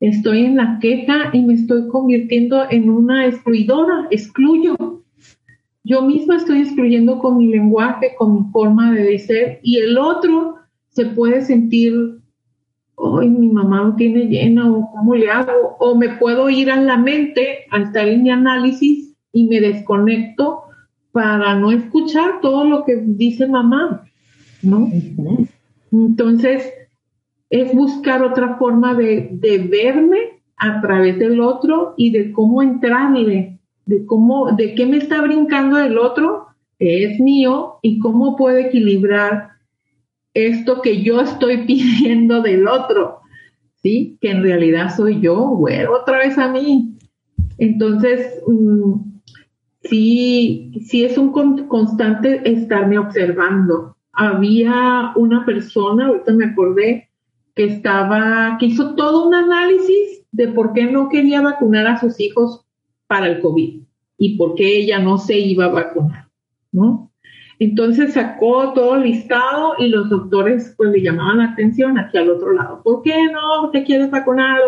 [0.00, 4.76] Estoy en la queja y me estoy convirtiendo en una excluidora, excluyo.
[5.82, 10.56] Yo misma estoy excluyendo con mi lenguaje, con mi forma de ser, y el otro
[10.90, 11.94] se puede sentir,
[12.94, 16.80] hoy mi mamá no tiene llena, o cómo le hago, o me puedo ir a
[16.80, 20.62] la mente, a estar en mi análisis y me desconecto
[21.12, 24.04] para no escuchar todo lo que dice mamá,
[24.62, 24.90] ¿no?
[25.90, 26.72] Entonces,
[27.50, 33.58] es buscar otra forma de, de, verme a través del otro y de cómo entrarle,
[33.86, 38.58] de cómo, de qué me está brincando el otro, que es mío, y cómo puedo
[38.58, 39.50] equilibrar
[40.34, 43.20] esto que yo estoy pidiendo del otro,
[43.82, 44.18] ¿sí?
[44.20, 46.96] Que en realidad soy yo, bueno, otra vez a mí.
[47.56, 48.92] Entonces, mm,
[49.82, 51.32] sí, sí es un
[51.66, 53.96] constante estarme observando.
[54.12, 57.07] Había una persona, ahorita me acordé,
[57.58, 62.20] que estaba, que hizo todo un análisis de por qué no quería vacunar a sus
[62.20, 62.64] hijos
[63.08, 63.80] para el COVID
[64.16, 66.28] y por qué ella no se iba a vacunar,
[66.70, 67.10] ¿no?
[67.58, 72.30] Entonces sacó todo el listado y los doctores pues le llamaban la atención aquí al
[72.30, 72.80] otro lado.
[72.84, 74.60] ¿Por qué no te quieres vacunar?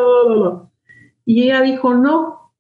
[1.24, 2.52] Y ella dijo no,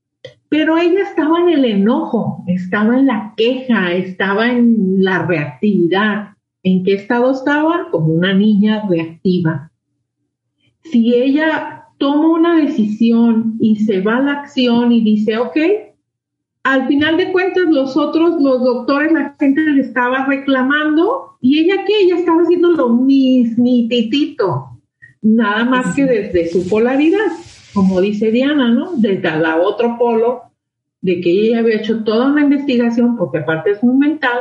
[0.48, 6.34] pero ella estaba en el enojo, estaba en la queja, estaba en la reactividad.
[6.62, 7.88] ¿En qué estado estaba?
[7.90, 9.69] Como una niña reactiva.
[10.82, 15.56] Si ella toma una decisión y se va a la acción y dice, ok,
[16.62, 21.84] al final de cuentas los otros, los doctores, la gente le estaba reclamando y ella
[21.86, 24.80] qué, ella estaba haciendo lo mismititito,
[25.22, 27.30] nada más que desde su polaridad
[27.72, 28.92] como dice Diana, ¿no?
[28.96, 30.42] Desde la otro polo,
[31.00, 34.38] de que ella había hecho toda una investigación, porque aparte es muy mental,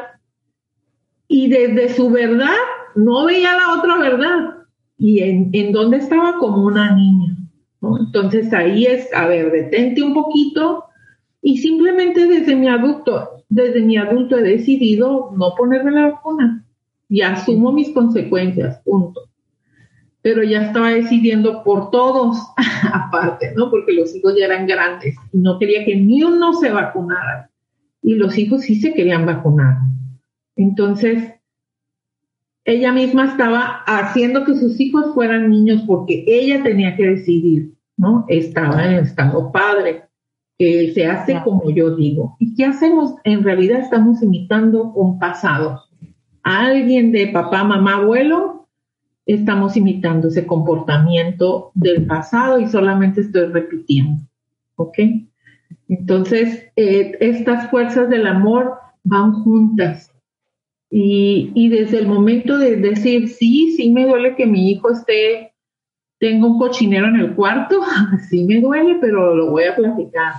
[1.28, 2.56] y desde su verdad
[2.96, 4.59] no veía la otra verdad,
[5.00, 7.36] y en, en dónde estaba como una niña.
[7.82, 7.98] ¿no?
[7.98, 10.84] Entonces ahí es, a ver, detente un poquito,
[11.42, 16.64] y simplemente desde mi adulto, desde mi adulto he decidido no ponerme la vacuna
[17.08, 19.30] y asumo mis consecuencias, punto
[20.22, 22.38] pero ya estaba decidiendo por todos
[22.94, 23.70] aparte, ¿no?
[23.70, 27.50] Porque los hijos ya eran grandes y no quería que ni uno se vacunara.
[28.02, 29.78] Y los hijos sí se querían vacunar.
[30.56, 31.34] Entonces,
[32.66, 38.26] ella misma estaba haciendo que sus hijos fueran niños porque ella tenía que decidir, ¿no?
[38.28, 40.04] Estaba en estado padre,
[40.58, 42.36] que se hace como yo digo.
[42.40, 43.16] ¿Y qué hacemos?
[43.24, 45.84] En realidad estamos imitando un pasado.
[46.44, 48.68] A alguien de papá, mamá, abuelo,
[49.26, 54.22] estamos imitando ese comportamiento del pasado y solamente estoy repitiendo.
[54.76, 54.98] ¿Ok?
[55.88, 60.12] Entonces, eh, estas fuerzas del amor van juntas.
[60.92, 65.54] Y, desde el momento de decir, sí, sí me duele que mi hijo esté,
[66.20, 67.82] tenga un cochinero en el cuarto,
[68.30, 70.34] sí me duele, pero lo voy a platicar.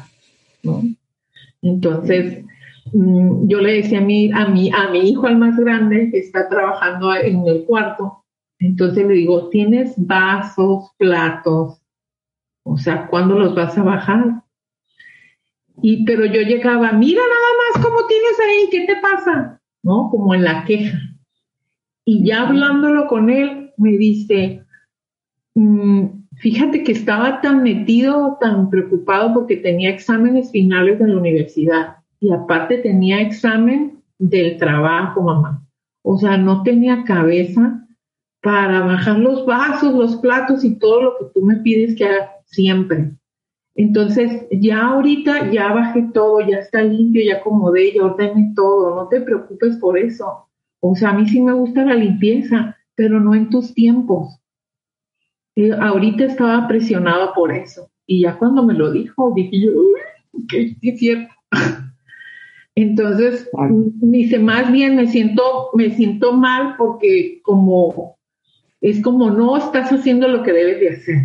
[1.62, 2.44] Entonces,
[2.92, 6.18] mm, yo le decía a mi, a, mi, a mi hijo, al más grande, que
[6.18, 8.24] está trabajando en el cuarto,
[8.58, 11.80] entonces le digo, ¿tienes vasos, platos?
[12.64, 14.42] O sea, ¿cuándo los vas a bajar?
[15.82, 19.59] Y pero yo llegaba, mira nada más cómo tienes ahí, ¿qué te pasa?
[19.82, 20.10] ¿No?
[20.10, 20.98] Como en la queja.
[22.04, 24.64] Y ya hablándolo con él, me dice,
[25.54, 26.06] mm,
[26.36, 32.32] fíjate que estaba tan metido, tan preocupado porque tenía exámenes finales de la universidad y
[32.32, 35.66] aparte tenía examen del trabajo, mamá.
[36.02, 37.86] O sea, no tenía cabeza
[38.42, 42.30] para bajar los vasos, los platos y todo lo que tú me pides que haga
[42.46, 43.12] siempre.
[43.74, 49.08] Entonces, ya ahorita ya bajé todo, ya está limpio, ya acomodé, ya ordené todo, no
[49.08, 50.46] te preocupes por eso.
[50.80, 54.38] O sea, a mí sí me gusta la limpieza, pero no en tus tiempos.
[55.56, 57.90] Eh, ahorita estaba presionada por eso.
[58.06, 61.32] Y ya cuando me lo dijo, dije yo, uy, que es cierto.
[62.74, 63.48] Entonces,
[64.00, 68.16] dice, más bien me siento, me siento mal porque como
[68.80, 71.16] es como no estás haciendo lo que debes de hacer.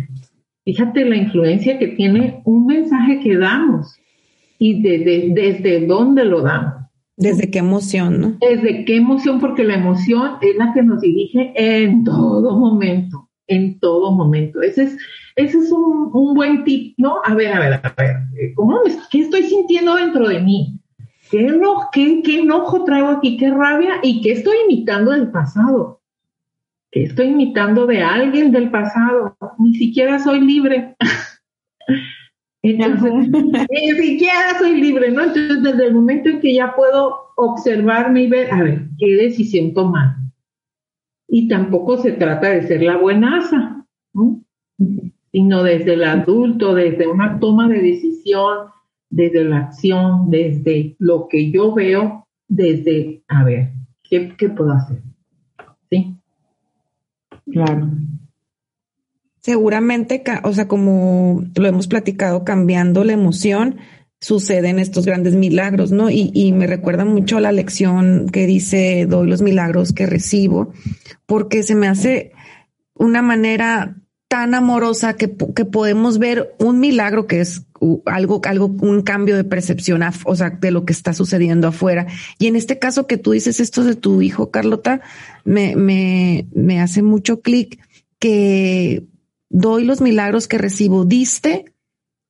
[0.66, 3.94] Fíjate la influencia que tiene un mensaje que damos
[4.58, 6.86] y desde dónde lo damos.
[7.16, 8.36] Desde qué emoción, ¿no?
[8.40, 13.78] Desde qué emoción, porque la emoción es la que nos dirige en todo momento, en
[13.78, 14.60] todo momento.
[14.60, 14.98] Ese es,
[15.36, 17.20] ese es un, buen tip, ¿no?
[17.24, 18.80] A ver, a ver, a ver, ¿cómo
[19.12, 20.80] ¿qué estoy sintiendo dentro de mí?
[21.30, 21.46] ¿Qué,
[21.92, 23.36] qué, ¿Qué enojo traigo aquí?
[23.36, 24.00] ¿Qué rabia?
[24.02, 25.95] ¿Y qué estoy imitando del pasado?
[26.90, 30.96] Estoy imitando de alguien del pasado, ni siquiera soy libre.
[32.62, 33.12] Entonces,
[33.70, 35.22] ni siquiera soy libre, ¿no?
[35.24, 39.74] Entonces, desde el momento en que ya puedo observarme y ver, a ver, ¿qué decisión
[39.74, 40.16] tomar?
[41.28, 43.84] Y tampoco se trata de ser la buenaza,
[45.32, 48.68] sino desde el adulto, desde una toma de decisión,
[49.10, 53.72] desde la acción, desde lo que yo veo, desde, a ver,
[54.02, 55.02] ¿qué, qué puedo hacer?
[55.90, 56.16] ¿Sí?
[57.50, 57.90] Claro.
[59.40, 63.76] Seguramente, o sea, como lo hemos platicado, cambiando la emoción,
[64.20, 66.10] suceden estos grandes milagros, ¿no?
[66.10, 70.72] Y, y, me recuerda mucho la lección que dice, doy los milagros que recibo,
[71.26, 72.32] porque se me hace
[72.94, 73.96] una manera
[74.28, 77.66] tan amorosa que, que podemos ver un milagro que es
[78.06, 82.06] algo, algo, un cambio de percepción, o sea, de lo que está sucediendo afuera.
[82.38, 85.00] Y en este caso que tú dices esto de tu hijo, Carlota,
[85.44, 87.80] me, me, me hace mucho clic
[88.18, 89.04] que
[89.48, 91.04] doy los milagros que recibo.
[91.04, 91.72] Diste,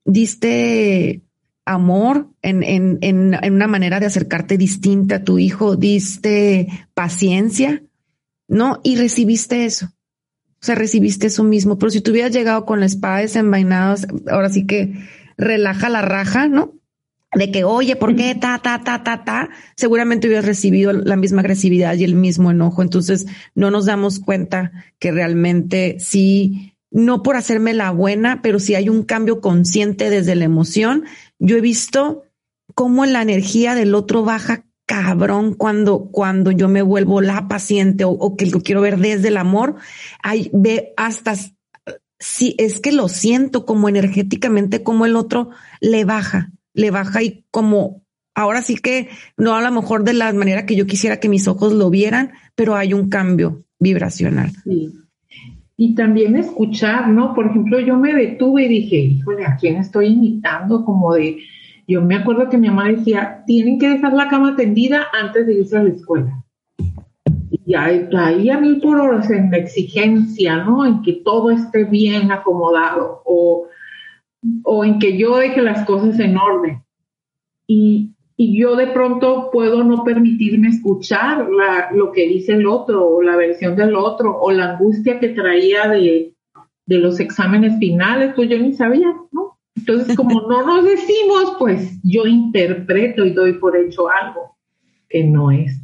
[0.05, 1.23] diste
[1.65, 7.83] amor en, en, en, en, una manera de acercarte distinta a tu hijo, diste paciencia,
[8.49, 8.81] ¿no?
[8.85, 9.91] Y recibiste eso.
[10.61, 11.79] O sea, recibiste eso mismo.
[11.79, 13.97] Pero si tú hubieras llegado con la espada desenvainada,
[14.31, 14.95] ahora sí que
[15.37, 16.75] relaja la raja, ¿no?
[17.33, 19.51] De que, oye, ¿por qué ta, ta, ta, ta, ta?
[19.77, 22.83] Seguramente hubieras recibido la misma agresividad y el mismo enojo.
[22.83, 28.75] Entonces, no nos damos cuenta que realmente sí no por hacerme la buena, pero si
[28.75, 31.05] hay un cambio consciente desde la emoción.
[31.39, 32.25] Yo he visto
[32.75, 38.37] cómo la energía del otro baja cabrón cuando, cuando yo me vuelvo la paciente o,
[38.37, 39.77] que lo quiero ver desde el amor.
[40.23, 41.35] Hay, ve hasta
[42.19, 47.45] si es que lo siento como energéticamente, como el otro le baja, le baja y
[47.51, 48.03] como
[48.35, 51.49] ahora sí que no a lo mejor de la manera que yo quisiera que mis
[51.49, 54.53] ojos lo vieran, pero hay un cambio vibracional.
[55.77, 57.35] Y también escuchar, ¿no?
[57.35, 60.87] Por ejemplo, yo me detuve y dije, híjole, ¿a quién estoy imitando?
[60.87, 61.39] Como de,
[61.87, 65.55] yo me acuerdo que mi mamá decía, tienen que dejar la cama tendida antes de
[65.55, 66.45] irse a la escuela.
[67.65, 70.85] Y ahí a mí por horas en la exigencia, ¿no?
[70.85, 73.67] En que todo esté bien acomodado o,
[74.63, 76.83] o en que yo deje las cosas en orden.
[77.67, 81.49] Y, y yo de pronto puedo no permitirme escuchar
[81.93, 85.89] lo que dice el otro o la versión del otro o la angustia que traía
[85.89, 86.35] de,
[86.85, 89.46] de los exámenes finales, pues yo ni sabía, ¿no?
[89.77, 94.57] Entonces, como no nos decimos, pues yo interpreto y doy por hecho algo
[95.09, 95.81] que no es.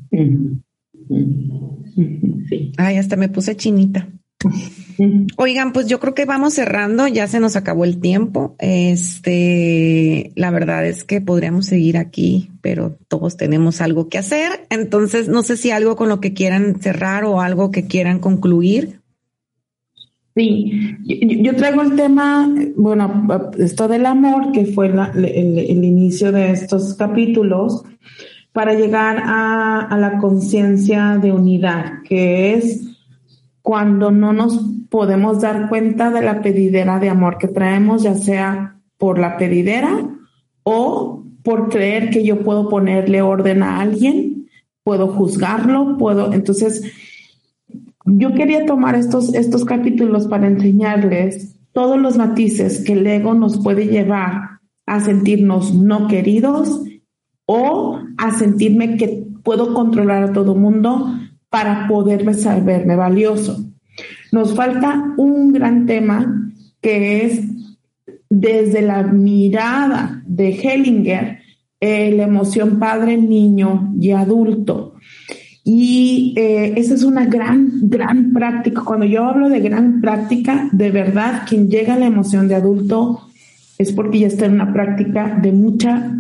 [2.49, 2.73] Sí.
[2.79, 4.09] Ay, hasta me puse chinita.
[5.37, 8.57] Oigan, pues yo creo que vamos cerrando, ya se nos acabó el tiempo.
[8.59, 14.67] Este, la verdad es que podríamos seguir aquí, pero todos tenemos algo que hacer.
[14.71, 19.02] Entonces, no sé si algo con lo que quieran cerrar o algo que quieran concluir.
[20.35, 20.97] Sí,
[21.43, 23.27] yo, traigo el tema, bueno,
[23.59, 27.85] esto del amor, que fue el, inicio de estos capítulos,
[28.53, 32.83] para llegar a la conciencia de unidad, que es
[33.63, 34.61] cuando no nos
[34.91, 40.07] podemos dar cuenta de la pedidera de amor que traemos, ya sea por la pedidera
[40.65, 44.49] o por creer que yo puedo ponerle orden a alguien,
[44.85, 46.93] puedo juzgarlo, puedo, entonces
[48.05, 53.63] yo quería tomar estos, estos capítulos para enseñarles todos los matices que el ego nos
[53.63, 56.83] puede llevar a sentirnos no queridos
[57.47, 61.15] o a sentirme que puedo controlar a todo mundo
[61.49, 63.65] para poderme saberme valioso.
[64.33, 66.51] Nos falta un gran tema
[66.81, 67.41] que es
[68.29, 71.39] desde la mirada de Hellinger,
[71.81, 74.95] eh, la emoción padre, niño y adulto.
[75.65, 78.83] Y eh, esa es una gran, gran práctica.
[78.85, 83.21] Cuando yo hablo de gran práctica, de verdad, quien llega a la emoción de adulto
[83.79, 86.17] es porque ya está en una práctica de mucha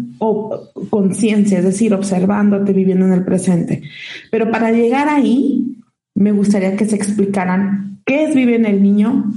[0.90, 3.82] conciencia, es decir, observándote, viviendo en el presente.
[4.30, 5.76] Pero para llegar ahí,
[6.14, 9.32] me gustaría que se explicaran qué es vivir en el niño,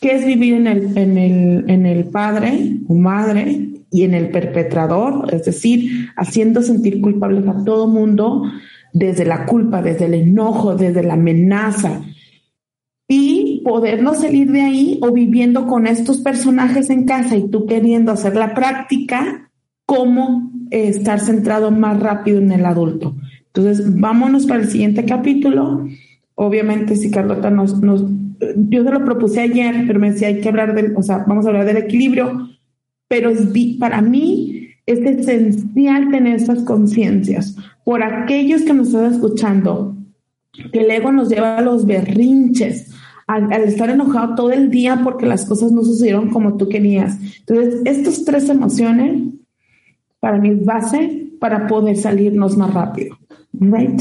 [0.00, 4.30] qué es vivir en el, en el, en el padre o madre y en el
[4.30, 8.44] perpetrador, es decir, haciendo sentir culpables a todo mundo
[8.92, 12.02] desde la culpa, desde el enojo, desde la amenaza,
[13.08, 18.12] y podernos salir de ahí o viviendo con estos personajes en casa y tú queriendo
[18.12, 19.50] hacer la práctica,
[19.84, 23.14] cómo eh, estar centrado más rápido en el adulto.
[23.46, 25.86] Entonces, vámonos para el siguiente capítulo.
[26.34, 28.02] Obviamente, si Carlota nos, nos,
[28.56, 31.44] yo se lo propuse ayer, pero me decía, hay que hablar del, o sea, vamos
[31.44, 32.48] a hablar del equilibrio,
[33.08, 33.30] pero
[33.78, 37.56] para mí es esencial tener esas conciencias.
[37.84, 39.96] Por aquellos que nos están escuchando,
[40.72, 42.92] que el ego nos lleva a los berrinches,
[43.26, 47.18] al, estar enojado todo el día porque las cosas no sucedieron como tú querías.
[47.40, 49.22] Entonces, estas tres emociones
[50.20, 53.18] para mí es base para poder salirnos más rápido.
[53.52, 54.00] Right?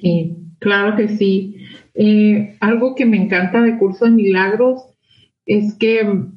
[0.00, 1.56] Sí, claro que sí.
[1.94, 4.82] Eh, algo que me encanta de Curso de Milagros
[5.46, 6.28] es que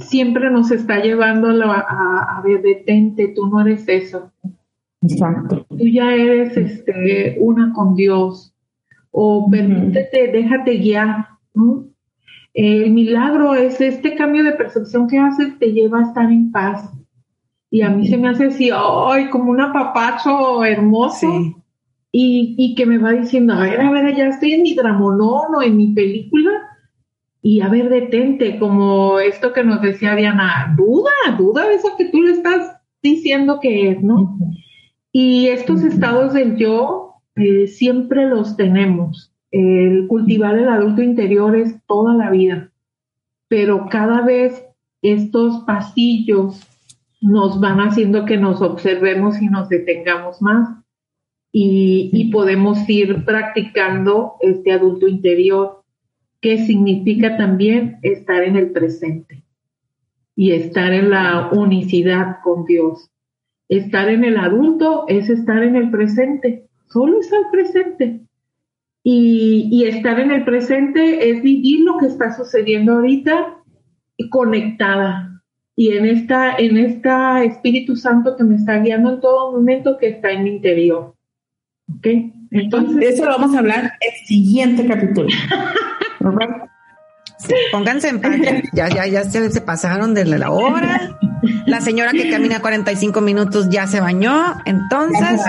[0.00, 1.80] siempre nos está llevando a,
[2.38, 4.30] a, ver, detente, tú no eres eso.
[5.02, 5.66] Exacto.
[5.68, 8.54] Tú ya eres este, una con Dios.
[9.10, 11.26] O permítete, déjate guiar.
[12.54, 16.90] El milagro es este cambio de percepción que haces, te lleva a estar en paz.
[17.70, 21.28] Y a mí se me hace así, ay, como un apapacho hermoso.
[22.10, 25.54] Y, y, que me va diciendo, a ver, a ver, ya estoy en mi dramolón
[25.54, 26.50] o en mi película.
[27.50, 32.04] Y a ver, detente, como esto que nos decía Diana, duda, duda de eso que
[32.10, 34.36] tú le estás diciendo que es, ¿no?
[35.12, 39.32] Y estos estados del yo eh, siempre los tenemos.
[39.50, 42.70] El cultivar el adulto interior es toda la vida,
[43.48, 44.66] pero cada vez
[45.00, 46.60] estos pasillos
[47.22, 50.68] nos van haciendo que nos observemos y nos detengamos más
[51.50, 55.77] y, podemos ir practicando este adulto interior,
[56.40, 59.42] que significa también estar en el presente
[60.36, 63.10] y estar en la unicidad con Dios.
[63.68, 68.20] Estar en el adulto es estar en el presente, solo estar presente.
[69.02, 73.58] Y, y, estar en el presente es vivir lo que está sucediendo ahorita
[74.30, 75.28] conectada
[75.78, 80.08] y en esta, en esta Espíritu Santo que me está guiando en todo momento que
[80.08, 81.14] está en mi interior.
[81.88, 82.06] ¿Ok?
[82.50, 83.14] Entonces.
[83.14, 85.28] eso lo vamos a hablar el siguiente capítulo.
[87.72, 88.32] pónganse en paz.
[88.72, 91.10] Ya, ya, ya se, pasaron de la hora.
[91.66, 94.56] La señora que camina 45 minutos ya se bañó.
[94.64, 95.40] Entonces.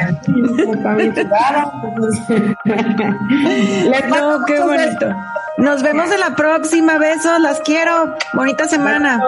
[4.10, 5.16] no, qué bonito.
[5.58, 6.98] Nos vemos en la próxima.
[6.98, 7.40] Besos.
[7.40, 8.16] Las quiero.
[8.34, 9.20] Bonita semana.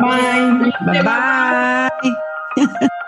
[0.00, 0.72] Bye.
[0.86, 2.88] Bye bye.